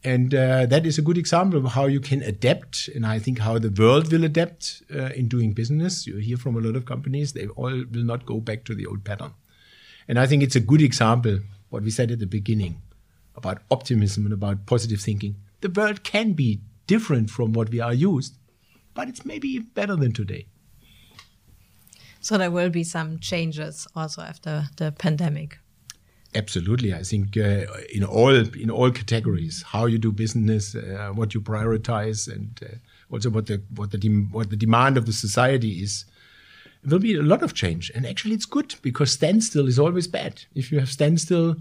[0.04, 3.40] And uh, that is a good example of how you can adapt, and I think
[3.40, 6.08] how the world will adapt uh, in doing business.
[6.08, 8.88] You hear from a lot of companies, they all will not go back to the
[8.88, 9.34] old pattern.
[10.08, 12.82] And I think it's a good example, what we said at the beginning,
[13.36, 15.36] about optimism and about positive thinking.
[15.60, 16.62] The world can be
[16.96, 18.34] different from what we are used,
[18.94, 20.44] but it's maybe better than today.
[22.20, 25.58] So there will be some changes also after the pandemic.
[26.36, 27.66] Absolutely, I think uh,
[27.98, 32.76] in all in all categories, how you do business, uh, what you prioritize, and uh,
[33.14, 34.00] also what the what the
[34.32, 36.06] what the demand of the society is,
[36.84, 37.92] there will be a lot of change.
[37.96, 40.34] And actually, it's good because standstill is always bad.
[40.56, 41.56] If you have standstill,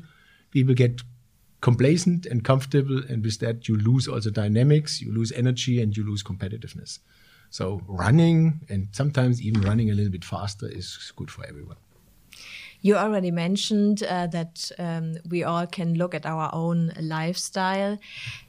[0.51, 1.03] people get
[1.61, 6.05] complacent and comfortable, and with that you lose also dynamics, you lose energy, and you
[6.05, 7.01] lose competitiveness.
[7.51, 11.77] So running and sometimes even running a little bit faster is good for everyone.
[12.83, 17.99] You already mentioned uh, that um, we all can look at our own lifestyle.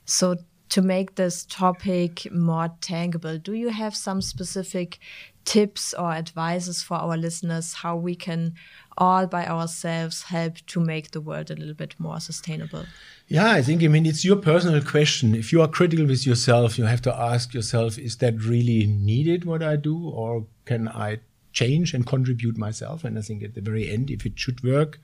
[0.05, 0.37] So
[0.69, 4.99] to make this topic more tangible, do you have some specific
[5.43, 8.53] tips or advices for our listeners how we can
[8.97, 12.85] all by ourselves help to make the world a little bit more sustainable?
[13.27, 15.35] Yeah, I think, I mean, it's your personal question.
[15.35, 19.45] If you are critical with yourself, you have to ask yourself, is that really needed
[19.45, 20.09] what I do?
[20.09, 21.19] Or can I
[21.53, 23.03] change and contribute myself?
[23.03, 24.99] And I think at the very end, if it should work,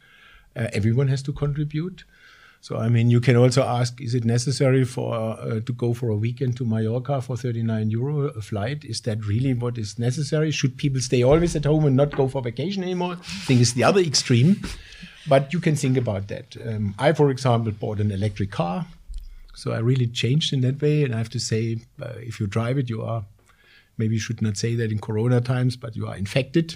[0.55, 2.03] uh, everyone has to contribute.
[2.67, 6.09] So I mean, you can also ask: Is it necessary for uh, to go for
[6.09, 8.83] a weekend to Mallorca for 39 euro a flight?
[8.83, 10.51] Is that really what is necessary?
[10.51, 13.13] Should people stay always at home and not go for vacation anymore?
[13.13, 14.59] I think it's the other extreme,
[15.29, 16.57] but you can think about that.
[16.65, 18.85] Um, I, for example, bought an electric car,
[19.55, 21.05] So I really changed in that way.
[21.05, 23.23] And I have to say, uh, if you drive it, you are
[23.97, 26.75] maybe you should not say that in Corona times, but you are infected.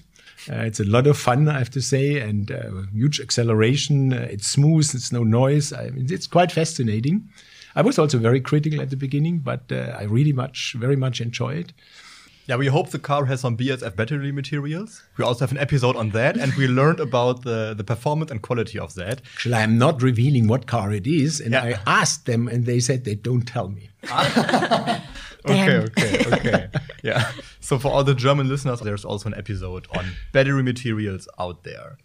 [0.50, 4.14] Uh, it's a lot of fun, I have to say, and uh, huge acceleration.
[4.14, 4.90] Uh, it's smooth.
[4.94, 5.72] It's no noise.
[5.72, 7.30] I mean, it's quite fascinating.
[7.76, 11.22] I was also very critical at the beginning, but uh, I really much, very much
[11.22, 11.74] enjoy it.
[12.48, 15.04] Yeah, we hope the car has some BASF battery materials.
[15.18, 18.42] We also have an episode on that, and we learned about the, the performance and
[18.42, 19.22] quality of that.
[19.36, 21.80] Actually, I'm not revealing what car it is, and yeah.
[21.86, 23.90] I asked them, and they said they don't tell me.
[25.45, 26.67] okay, okay, okay.
[27.04, 27.32] yeah.
[27.60, 31.97] So for all the German listeners, there's also an episode on battery materials out there.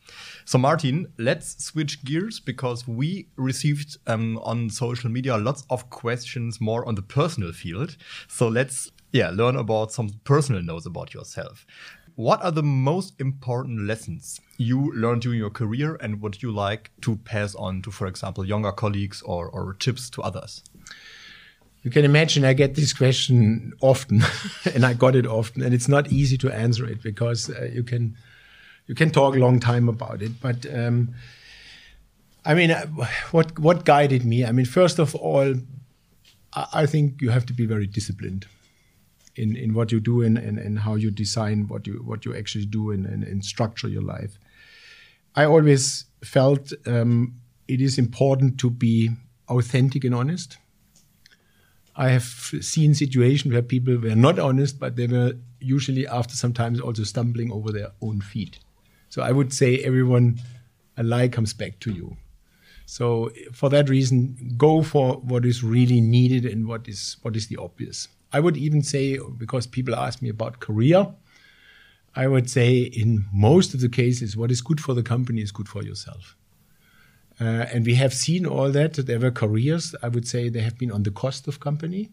[0.45, 6.61] So Martin, let's switch gears because we received um, on social media lots of questions
[6.61, 7.97] more on the personal field.
[8.29, 11.67] So let's yeah learn about some personal notes about yourself.
[12.17, 16.91] What are the most important lessons you learned during your career and what you like
[17.03, 20.63] to pass on to, for example, younger colleagues or, or tips to others?
[21.87, 24.21] You can imagine I get this question often,
[24.75, 27.85] and I got it often, and it's not easy to answer it because uh, you
[27.85, 28.17] can
[28.89, 30.41] you can talk a long time about it.
[30.41, 31.15] But um,
[32.45, 32.87] I mean, uh,
[33.31, 34.45] what what guided me?
[34.45, 35.55] I mean, first of all,
[36.73, 38.47] I, think you have to be very disciplined
[39.37, 42.35] in, in what you do and, and, and how you design what you what you
[42.35, 44.41] actually do and, and, and structure your life.
[45.37, 47.37] I always felt um,
[47.69, 49.11] it is important to be
[49.49, 50.59] authentic and honest
[51.97, 56.79] I have seen situations where people were not honest, but they were usually after sometimes
[56.81, 58.59] also stumbling over their own feet.
[59.09, 60.41] So I would say everyone
[60.99, 62.17] a lie comes back to you.
[62.85, 67.49] So for that reason, go for what is really needed and what is what is
[67.49, 68.09] the obvious.
[68.33, 71.09] I would even say because people ask me about career,
[72.15, 75.51] I would say in most of the cases, what is good for the company is
[75.51, 76.37] good for yourself.
[77.39, 78.95] Uh, and we have seen all that.
[78.95, 82.11] There were careers, I would say they have been on the cost of company,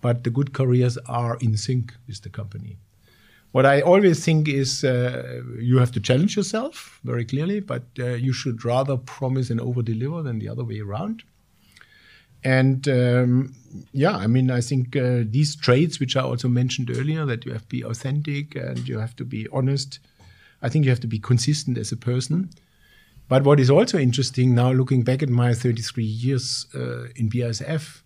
[0.00, 2.78] but the good careers are in sync with the company.
[3.52, 8.14] What I always think is uh, you have to challenge yourself very clearly, but uh,
[8.14, 11.22] you should rather promise and over deliver than the other way around.
[12.42, 13.54] And um,
[13.92, 17.52] yeah, I mean, I think uh, these traits, which I also mentioned earlier, that you
[17.52, 19.98] have to be authentic and you have to be honest,
[20.60, 22.50] I think you have to be consistent as a person
[23.28, 28.02] but what is also interesting now, looking back at my 33 years uh, in BASF,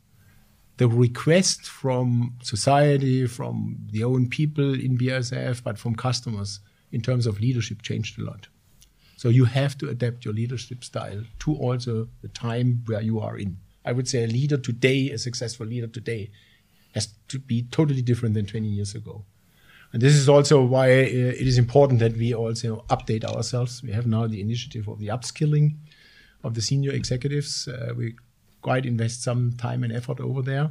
[0.76, 6.61] the request from society, from the own people in BASF, but from customers
[6.92, 8.46] in terms of leadership changed a lot.
[9.16, 13.37] So you have to adapt your leadership style to also the time where you are
[13.37, 13.59] in.
[13.85, 16.31] I would say a leader today, a successful leader today,
[16.94, 19.24] has to be totally different than 20 years ago.
[19.92, 20.94] And this is also why uh,
[21.42, 23.83] it is important that we also update ourselves.
[23.83, 25.77] We have now the initiative of the upskilling
[26.44, 27.68] of the senior executives.
[27.68, 28.14] Uh, we
[28.61, 30.70] quite invest some time and effort over there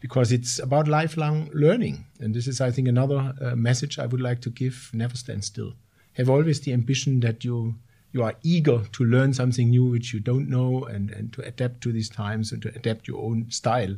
[0.00, 2.04] because it's about lifelong learning.
[2.20, 5.44] And this is, I think, another uh, message I would like to give never stand
[5.44, 5.74] still.
[6.14, 7.76] Have always the ambition that you
[8.10, 11.82] you are eager to learn something new which you don't know and, and to adapt
[11.82, 13.94] to these times and to adapt your own style.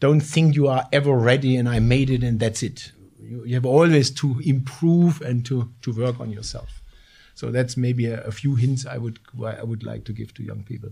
[0.00, 3.54] Don't think you are ever ready and I made it and that's it you, you
[3.54, 6.82] have always to improve and to, to work on yourself.
[7.34, 10.42] So that's maybe a, a few hints I would I would like to give to
[10.42, 10.90] young people.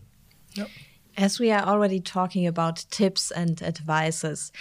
[0.54, 0.68] Yep.
[1.16, 4.52] As we are already talking about tips and advices,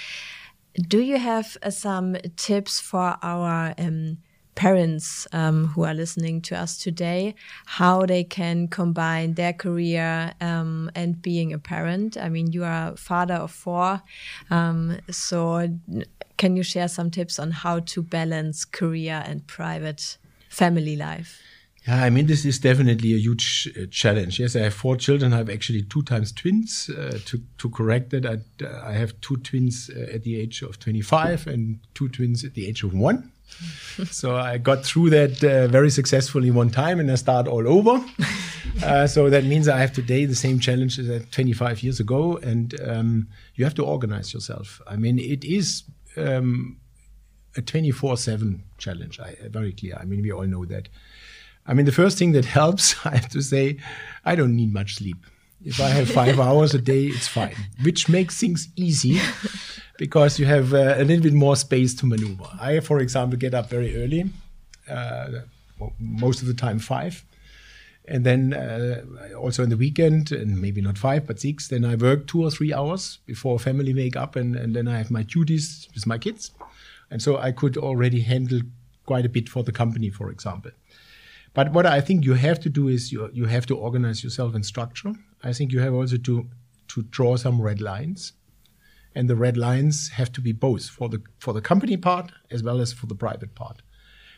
[0.88, 4.18] do you have uh, some tips for our um,
[4.56, 7.34] parents um, who are listening to us today
[7.66, 12.94] how they can combine their career um, and being a parent i mean you are
[12.94, 14.02] a father of four
[14.50, 15.68] um, so
[16.38, 20.18] can you share some tips on how to balance career and private
[20.50, 21.42] family life?
[21.88, 24.40] Yeah, I mean, this is definitely a huge uh, challenge.
[24.40, 25.34] Yes, I have four children.
[25.34, 26.90] I have actually two times twins.
[26.90, 30.62] Uh, to, to correct that, I, uh, I have two twins uh, at the age
[30.62, 33.33] of 25 and two twins at the age of one.
[34.12, 38.04] so I got through that uh, very successfully one time and I start all over.
[38.82, 42.38] Uh, so that means I have today the same challenges as 25 years ago.
[42.38, 44.82] And um, you have to organize yourself.
[44.88, 45.84] I mean, it is
[46.18, 46.80] um,
[47.56, 49.96] a 24 7 challenge, I, very clear.
[50.00, 50.90] I mean, we all know that.
[51.68, 53.78] I mean, the first thing that helps, I have to say,
[54.26, 55.18] I don't need much sleep.
[55.64, 59.22] If I have five hours a day, it's fine, which makes things easy
[59.98, 62.48] because you have uh, a little bit more space to maneuver.
[62.60, 64.30] I, for example, get up very early,
[64.90, 65.42] uh,
[66.00, 67.24] most of the time five.
[68.06, 69.04] And then uh,
[69.38, 72.52] also in the weekend, and maybe not five, but six, then I work two or
[72.52, 76.18] three hours before family wake up, and, and then I have my duties with my
[76.18, 76.52] kids.
[77.10, 78.60] And so I could already handle
[79.06, 80.72] quite a bit for the company, for example.
[81.54, 84.56] But what I think you have to do is you, you have to organize yourself
[84.56, 85.14] and structure.
[85.44, 86.50] I think you have also to
[86.90, 88.34] to draw some red lines.
[89.16, 92.64] And the red lines have to be both for the for the company part as
[92.64, 93.82] well as for the private part.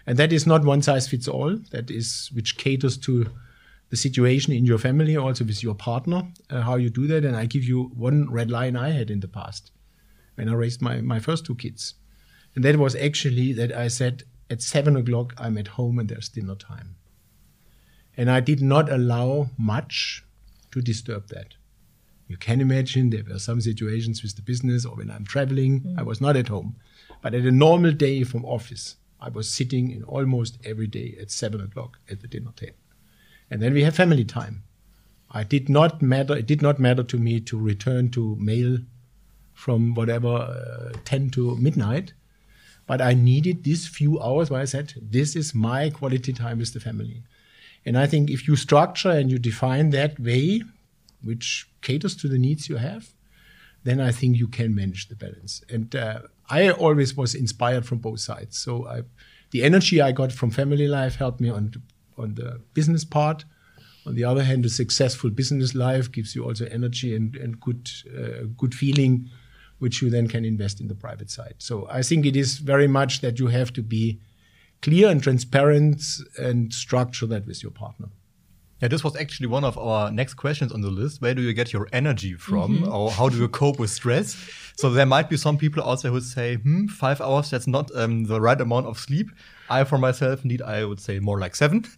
[0.05, 1.57] And that is not one size fits all.
[1.71, 3.31] That is which caters to
[3.89, 7.23] the situation in your family, also with your partner, uh, how you do that.
[7.25, 9.71] And I give you one red line I had in the past
[10.35, 11.95] when I raised my, my first two kids.
[12.55, 16.29] And that was actually that I said, at seven o'clock, I'm at home and there's
[16.29, 16.95] dinner time.
[18.15, 20.23] And I did not allow much
[20.71, 21.55] to disturb that.
[22.27, 25.99] You can imagine there were some situations with the business or when I'm traveling, mm.
[25.99, 26.75] I was not at home.
[27.21, 31.31] But at a normal day from office, I was sitting in almost every day at
[31.31, 32.77] seven o'clock at the dinner table.
[33.49, 34.63] And then we have family time.
[35.31, 38.79] I did not matter, it did not matter to me to return to mail
[39.53, 42.13] from whatever uh, 10 to midnight.
[42.87, 46.73] But I needed these few hours where I said, this is my quality time with
[46.73, 47.23] the family.
[47.85, 50.61] And I think if you structure and you define that way,
[51.25, 53.13] which caters to the needs you have,
[53.83, 55.63] then I think you can manage the balance.
[55.69, 58.57] And uh, I always was inspired from both sides.
[58.57, 59.01] So I,
[59.51, 61.81] the energy I got from family life helped me on the,
[62.21, 63.45] on the business part.
[64.07, 67.89] On the other hand, a successful business life gives you also energy and, and good,
[68.15, 69.29] uh, good feeling
[69.79, 71.55] which you then can invest in the private side.
[71.57, 74.19] So I think it is very much that you have to be
[74.81, 76.01] clear and transparent
[76.37, 78.09] and structure that with your partner.
[78.81, 81.21] Yeah, this was actually one of our next questions on the list.
[81.21, 82.93] Where do you get your energy from, mm -hmm.
[82.93, 84.35] or how do you cope with stress?
[84.75, 87.91] So there might be some people out there who say, "Hmm, five hours that's not
[87.95, 89.27] um, the right amount of sleep."
[89.69, 91.83] I, for myself, need I would say more like seven.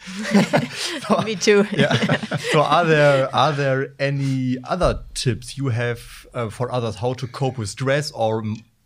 [1.07, 1.65] so, Me too.
[1.77, 1.93] yeah.
[2.51, 5.99] So are there are there any other tips you have
[6.33, 8.43] uh, for others how to cope with stress, or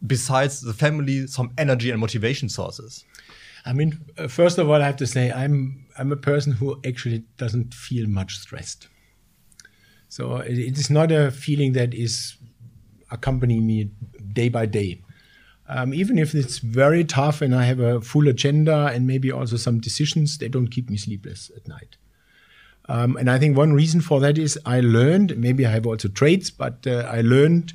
[0.07, 3.05] besides the family, some energy and motivation sources?
[3.65, 6.79] I mean, uh, first of all, I have to say I'm I'm a person who
[6.85, 8.87] actually doesn't feel much stressed.
[10.09, 12.37] So it, it is not a feeling that is
[13.11, 13.91] accompanying me
[14.33, 15.01] day by day.
[15.67, 19.55] Um, even if it's very tough and I have a full agenda and maybe also
[19.55, 21.95] some decisions, they don't keep me sleepless at night.
[22.89, 26.09] Um, and I think one reason for that is I learned, maybe I have also
[26.09, 27.73] traits, but uh, I learned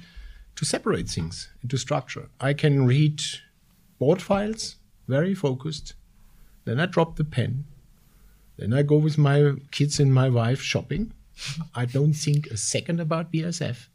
[0.57, 2.29] to separate things into structure.
[2.39, 3.23] I can read
[3.99, 4.77] board files
[5.09, 5.95] very focused.
[6.65, 7.65] Then I drop the pen.
[8.57, 11.13] Then I go with my kids and my wife shopping.
[11.75, 13.89] I don't think a second about BASF.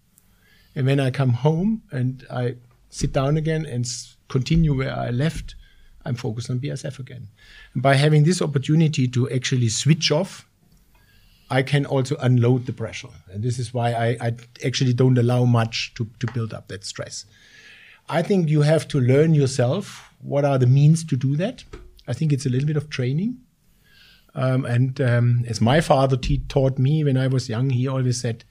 [0.75, 2.55] And when I come home and I
[2.89, 3.85] sit down again and
[4.29, 5.55] continue where I left,
[6.05, 7.27] I'm focused on BASF again.
[7.73, 10.47] And by having this opportunity to actually switch off,
[11.49, 13.09] I can also unload the pressure.
[13.31, 14.35] And this is why I, I
[14.65, 17.25] actually don't allow much to, to build up that stress.
[18.07, 21.63] I think you have to learn yourself what are the means to do that.
[22.07, 23.37] I think it's a little bit of training.
[24.33, 28.45] Um, and um, as my father taught me when I was young, he always said,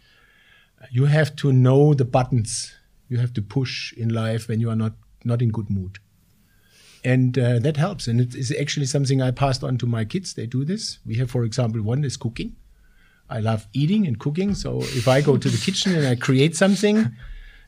[0.91, 2.75] "You have to know the buttons
[3.09, 4.93] you have to push in life when you are not
[5.25, 5.99] not in good mood."
[7.03, 8.09] And uh, that helps.
[8.09, 10.35] And it is actually something I passed on to my kids.
[10.35, 10.99] They do this.
[11.07, 12.57] We have, for example, one is cooking.
[13.31, 14.55] I love eating and cooking.
[14.55, 17.17] So if I go to the kitchen and I create something,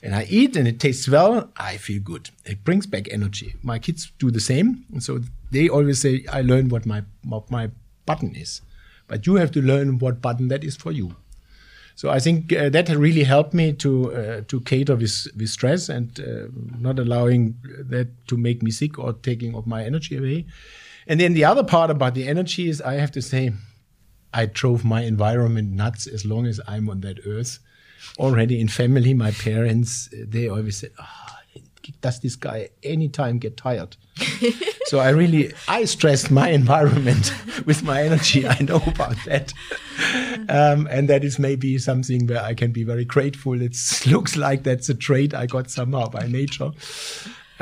[0.02, 2.30] and I eat and it tastes well, I feel good.
[2.44, 3.54] It brings back energy.
[3.62, 4.84] My kids do the same.
[4.92, 5.20] And so
[5.52, 7.70] they always say, I learn what my, what my
[8.04, 8.62] button is.
[9.06, 11.14] But you have to learn what button that is for you.
[11.94, 15.90] So I think uh, that really helped me to uh, to cater with with stress
[15.90, 16.48] and uh,
[16.80, 17.54] not allowing
[17.90, 20.46] that to make me sick or taking of my energy away.
[21.06, 23.52] And then the other part about the energy is I have to say,
[24.32, 27.58] I drove my environment nuts as long as I'm on that earth
[28.18, 31.22] already in family, my parents, they always said, oh,
[32.00, 33.96] does this guy anytime get tired?
[34.86, 37.32] so I really, I stressed my environment
[37.66, 38.46] with my energy.
[38.46, 39.52] I know about that.
[40.48, 43.62] Um, and that is maybe something where I can be very grateful.
[43.62, 43.76] It
[44.06, 46.72] looks like that's a trait I got somehow by nature.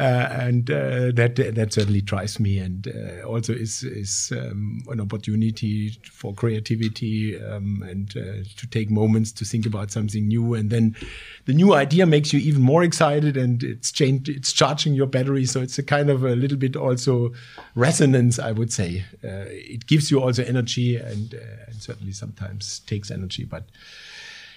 [0.01, 4.99] Uh, and uh, that that certainly drives me, and uh, also is is um, an
[4.99, 10.71] opportunity for creativity um, and uh, to take moments to think about something new, and
[10.71, 10.97] then
[11.45, 15.45] the new idea makes you even more excited, and it's changed, it's charging your battery,
[15.45, 17.35] so it's a kind of a little bit also
[17.75, 19.05] resonance, I would say.
[19.23, 23.65] Uh, it gives you also energy, and, uh, and certainly sometimes takes energy, but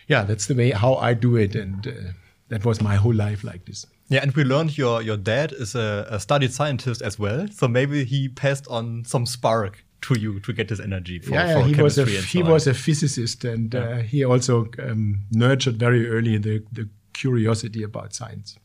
[0.07, 2.13] yeah, that's the way how I do it, and
[2.47, 3.85] that was my whole life like this.
[4.10, 7.68] Yeah, and we learned your your dad is a, a, studied scientist as well, so
[7.68, 11.20] maybe he passed on some spark to you to get this energy.
[11.20, 13.80] For, yeah, for he was a he was a physicist, and yeah.
[13.80, 18.58] uh, he also um, nurtured very early the the curiosity about science.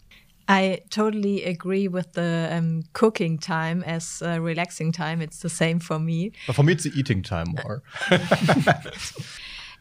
[0.48, 5.20] I totally agree with the um, cooking time as uh, relaxing time.
[5.20, 6.32] It's the same for me.
[6.46, 7.82] But for me, it's the eating time more.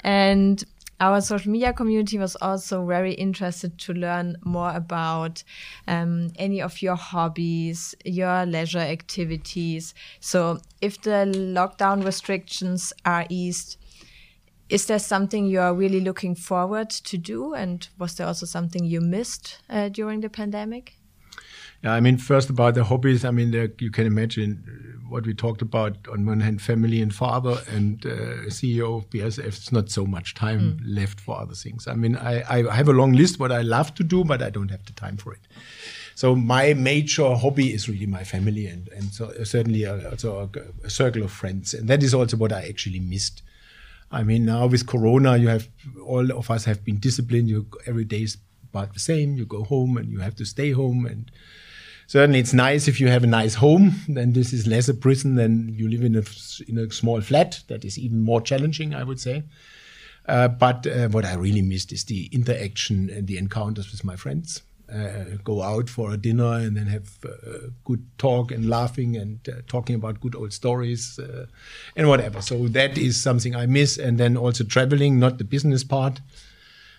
[0.02, 0.62] and
[1.00, 5.44] our social media community was also very interested to learn more about
[5.88, 9.94] um, any of your hobbies, your leisure activities.
[10.20, 13.78] So, if the lockdown restrictions are eased,
[14.70, 17.54] is there something you are really looking forward to do?
[17.54, 20.97] And was there also something you missed uh, during the pandemic?
[21.88, 23.24] Yeah, I mean, first about the hobbies.
[23.24, 27.62] I mean, you can imagine what we talked about on one hand, family and father,
[27.72, 29.46] and uh, CEO of BASF.
[29.46, 30.80] It's not so much time mm.
[30.84, 31.88] left for other things.
[31.88, 34.50] I mean, I, I have a long list what I love to do, but I
[34.50, 35.40] don't have the time for it.
[36.14, 40.90] So my major hobby is really my family, and and so certainly also a, a
[40.90, 43.44] circle of friends, and that is also what I actually missed.
[44.12, 45.70] I mean, now with Corona, you have
[46.06, 47.48] all of us have been disciplined.
[47.48, 48.36] You every day is
[48.74, 49.38] about the same.
[49.38, 51.32] You go home and you have to stay home and
[52.08, 53.94] certainly it's nice if you have a nice home.
[54.08, 56.24] Then this is less a prison than you live in a
[56.68, 57.62] in a small flat.
[57.68, 59.44] That is even more challenging, I would say.
[60.28, 64.16] Uh, but uh, what I really missed is the interaction and the encounters with my
[64.16, 64.64] friends.
[64.94, 69.40] Uh, go out for a dinner and then have uh, good talk and laughing and
[69.50, 71.46] uh, talking about good old stories uh,
[71.98, 72.42] and whatever.
[72.42, 73.98] So that is something I miss.
[73.98, 76.22] And then also traveling, not the business part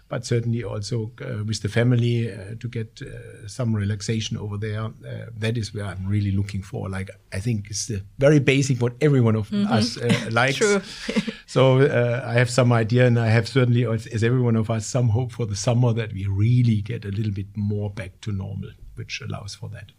[0.09, 4.91] but certainly also uh, with the family uh, to get uh, some relaxation over there.
[5.37, 6.89] that is where I'm really looking for.
[6.89, 9.71] Like I think it's the very basic what every one of mm-hmm.
[9.73, 9.99] us
[10.33, 10.57] likes.
[10.57, 10.81] True.
[11.47, 11.81] so
[12.25, 15.33] I have some idea, and I have certainly, as every one of us, some hope
[15.33, 19.21] for the summer that we really get a little bit more back to normal, which
[19.21, 19.93] allows for that.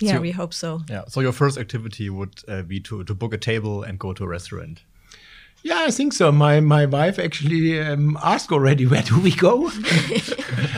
[0.00, 0.80] Yeah, so, we hope so.
[0.88, 1.04] Yeah.
[1.08, 4.24] So your first activity would uh, be to to book a table and go to
[4.24, 4.82] a restaurant.
[5.62, 6.32] Yeah, I think so.
[6.32, 9.68] My my wife actually um, asked already where do we go.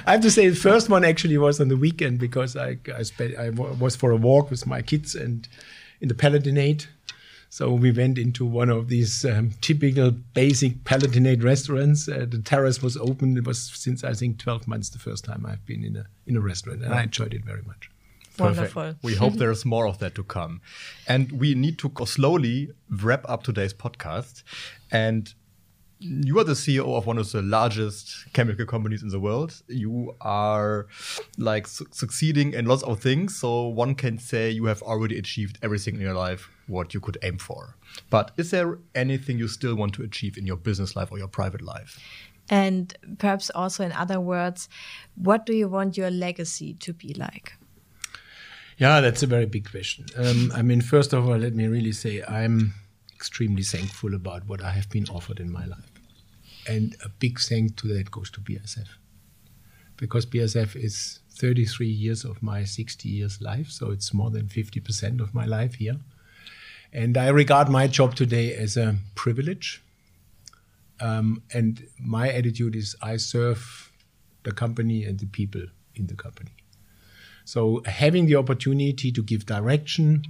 [0.06, 3.02] I have to say the first one actually was on the weekend because I I,
[3.02, 5.48] spent, I was for a walk with my kids and
[6.00, 6.86] in the Palatinate.
[7.48, 12.08] So we went into one of these um, typical basic Palatinate restaurants.
[12.08, 13.36] Uh, the terrace was open.
[13.36, 16.36] It was since I think 12 months the first time I've been in a in
[16.36, 17.91] a restaurant, and I enjoyed it very much.
[18.36, 18.74] Perfect.
[18.74, 18.98] Wonderful.
[19.02, 20.60] We hope there's more of that to come.
[21.06, 24.42] And we need to slowly wrap up today's podcast.
[24.90, 25.32] And
[26.04, 29.62] you are the CEO of one of the largest chemical companies in the world.
[29.68, 30.88] You are
[31.38, 33.36] like su succeeding in lots of things.
[33.36, 37.18] So one can say you have already achieved everything in your life what you could
[37.22, 37.76] aim for.
[38.10, 41.28] But is there anything you still want to achieve in your business life or your
[41.28, 42.00] private life?
[42.50, 44.68] And perhaps also, in other words,
[45.14, 47.52] what do you want your legacy to be like?
[48.78, 50.06] Yeah, that's a very big question.
[50.16, 52.74] Um, I mean, first of all, let me really say I'm
[53.14, 55.90] extremely thankful about what I have been offered in my life.
[56.66, 58.88] And a big thank to that goes to BASF.
[59.96, 65.20] Because BASF is 33 years of my 60 years life, so it's more than 50%
[65.20, 65.96] of my life here.
[66.92, 69.82] And I regard my job today as a privilege.
[71.00, 73.92] Um, and my attitude is I serve
[74.42, 75.62] the company and the people
[75.94, 76.50] in the company.
[77.44, 80.24] So having the opportunity to give direction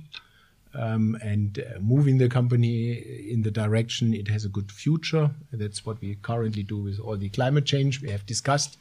[0.74, 2.92] um, and uh, moving the company
[3.30, 5.30] in the direction it has a good future.
[5.52, 8.78] That's what we currently do with all the climate change we have discussed.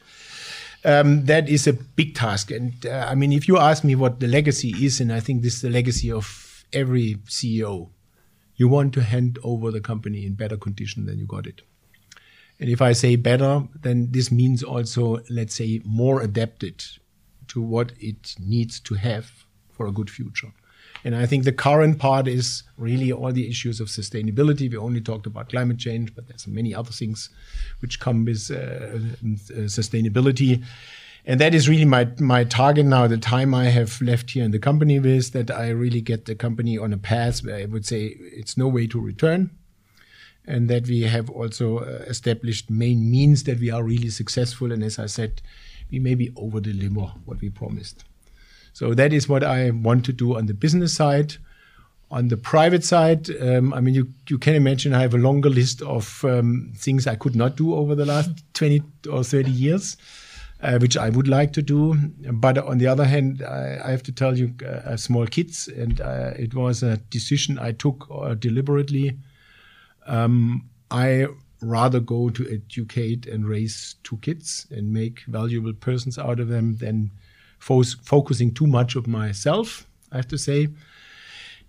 [0.84, 2.50] Um, that is a big task.
[2.50, 5.42] And uh, I mean, if you ask me what the legacy is, and I think
[5.42, 7.90] this is the legacy of every CEO,
[8.56, 11.62] you want to hand over the company in better condition than you got it.
[12.58, 16.84] And if I say better, then this means also, let's say, more adapted
[17.52, 19.26] to what it needs to have
[19.70, 20.52] for a good future.
[21.04, 24.70] And I think the current part is really all the issues of sustainability.
[24.70, 27.30] We only talked about climate change, but there's many other things
[27.80, 30.62] which come with uh, uh, sustainability.
[31.24, 33.06] And that is really my my target now.
[33.08, 36.34] The time I have left here in the company with that I really get the
[36.34, 39.50] company on a path where I would say it's no way to return,
[40.46, 44.72] and that we have also uh, established main means that we are really successful.
[44.72, 45.42] And as I said,
[45.92, 48.04] we maybe over deliver what we promised.
[48.72, 51.34] So that is what I want to do on the business side.
[52.10, 55.48] On the private side, um, I mean, you, you can imagine I have a longer
[55.48, 59.96] list of um, things I could not do over the last 20 or 30 years,
[60.62, 61.94] uh, which I would like to do.
[62.32, 66.00] But on the other hand, I, I have to tell you, uh, small kids, and
[66.00, 69.16] uh, it was a decision I took uh, deliberately.
[70.06, 71.28] Um, I
[71.62, 76.76] rather go to educate and raise two kids and make valuable persons out of them
[76.76, 77.10] than
[77.58, 80.68] fo focusing too much of myself, I have to say.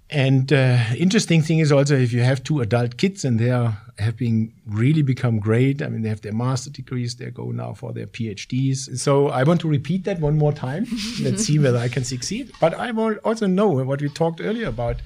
[0.10, 3.78] And uh, interesting thing is also if you have two adult kids and they are
[4.00, 5.82] have been really become great.
[5.82, 7.16] I mean, they have their master degrees.
[7.16, 8.98] They go now for their PhDs.
[9.00, 10.86] So I want to repeat that one more time.
[11.22, 12.52] Let's see whether I can succeed.
[12.60, 14.98] But I will also know what we talked earlier about.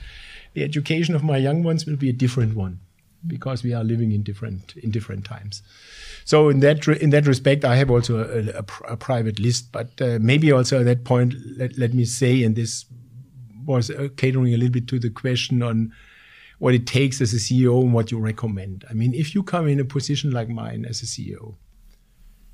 [0.53, 2.79] The education of my young ones will be a different one
[3.27, 5.61] because we are living in different in different times.
[6.25, 9.89] So in that in that respect, I have also a, a, a private list, but
[10.01, 12.85] uh, maybe also at that point, let, let me say, and this
[13.65, 15.93] was uh, catering a little bit to the question on
[16.59, 18.83] what it takes as a CEO and what you recommend.
[18.89, 21.55] I mean, if you come in a position like mine as a CEO,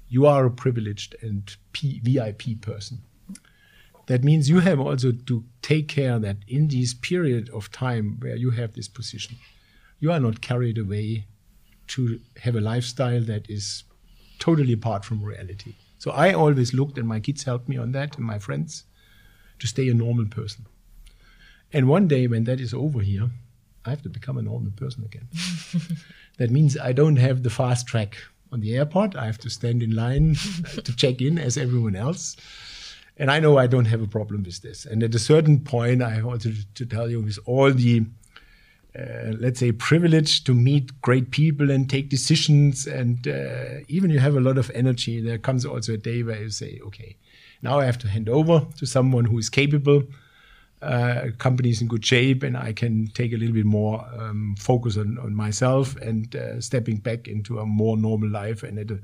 [0.09, 3.01] you are a privileged and P VIP person.
[4.07, 8.35] That means you have also to take care that in this period of time where
[8.35, 9.37] you have this position,
[10.03, 11.25] you are not carried away
[11.87, 13.85] to have a lifestyle that is
[14.37, 15.75] totally apart from reality.
[15.97, 18.83] So I always looked, and my kids helped me on that, and my friends,
[19.59, 20.65] to stay a normal person.
[21.71, 23.29] And one day when that is over here,
[23.85, 25.29] I have to become a normal person again.
[26.37, 28.17] that means I don't have the fast track
[28.51, 29.15] on the airport.
[29.15, 30.35] I have to stand in line
[30.83, 32.35] to check in as everyone else.
[33.15, 34.85] And I know I don't have a problem with this.
[34.85, 38.05] And at a certain point, I wanted to tell you with all the,
[38.97, 42.85] uh, let's say, privilege to meet great people and take decisions.
[42.85, 46.41] And uh, even you have a lot of energy, there comes also a day where
[46.41, 47.17] you say, okay,
[47.61, 50.03] now I have to hand over to someone who is capable
[50.83, 54.97] uh, companies in good shape and I can take a little bit more um, focus
[54.97, 58.63] on, on myself and uh, stepping back into a more normal life.
[58.63, 58.99] And at, a,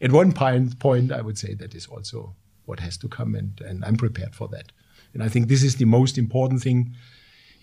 [0.00, 2.34] at one point, point, I would say that is also
[2.66, 4.72] what has to come, and, and I'm prepared for that.
[5.12, 6.94] And I think this is the most important thing.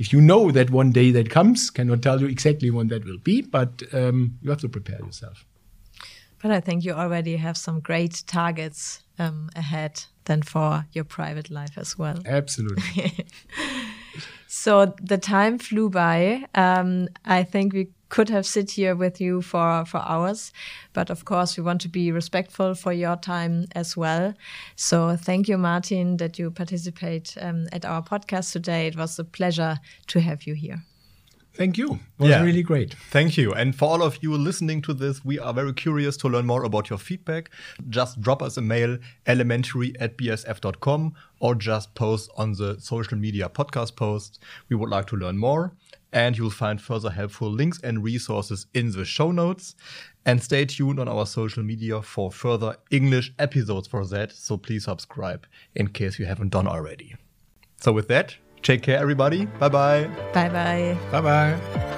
[0.01, 3.19] If you know that one day that comes, cannot tell you exactly when that will
[3.19, 5.45] be, but um, you have to prepare yourself.
[6.41, 11.51] But I think you already have some great targets um, ahead than for your private
[11.51, 12.17] life as well.
[12.25, 13.27] Absolutely.
[14.47, 16.45] so the time flew by.
[16.55, 20.51] Um, I think we could have sit here with you for for hours,
[20.93, 24.33] but of course we want to be respectful for your time as well.
[24.75, 28.87] So thank you, Martin, that you participate um, at our podcast today.
[28.87, 30.83] It was a pleasure to have you here.
[31.53, 31.99] Thank you.
[32.17, 32.43] It was yeah.
[32.43, 32.93] really great.
[33.09, 33.53] Thank you.
[33.53, 36.63] And for all of you listening to this, we are very curious to learn more
[36.63, 37.49] about your feedback.
[37.89, 38.97] Just drop us a mail,
[39.27, 44.39] elementary at basf.com, or just post on the social media podcast post.
[44.69, 45.73] We would like to learn more.
[46.13, 49.75] And you'll find further helpful links and resources in the show notes.
[50.25, 54.31] And stay tuned on our social media for further English episodes for that.
[54.31, 57.15] So please subscribe in case you haven't done already.
[57.77, 59.45] So with that, Take care, everybody.
[59.45, 60.09] Bye bye.
[60.33, 60.97] Bye bye.
[61.11, 61.97] Bye bye.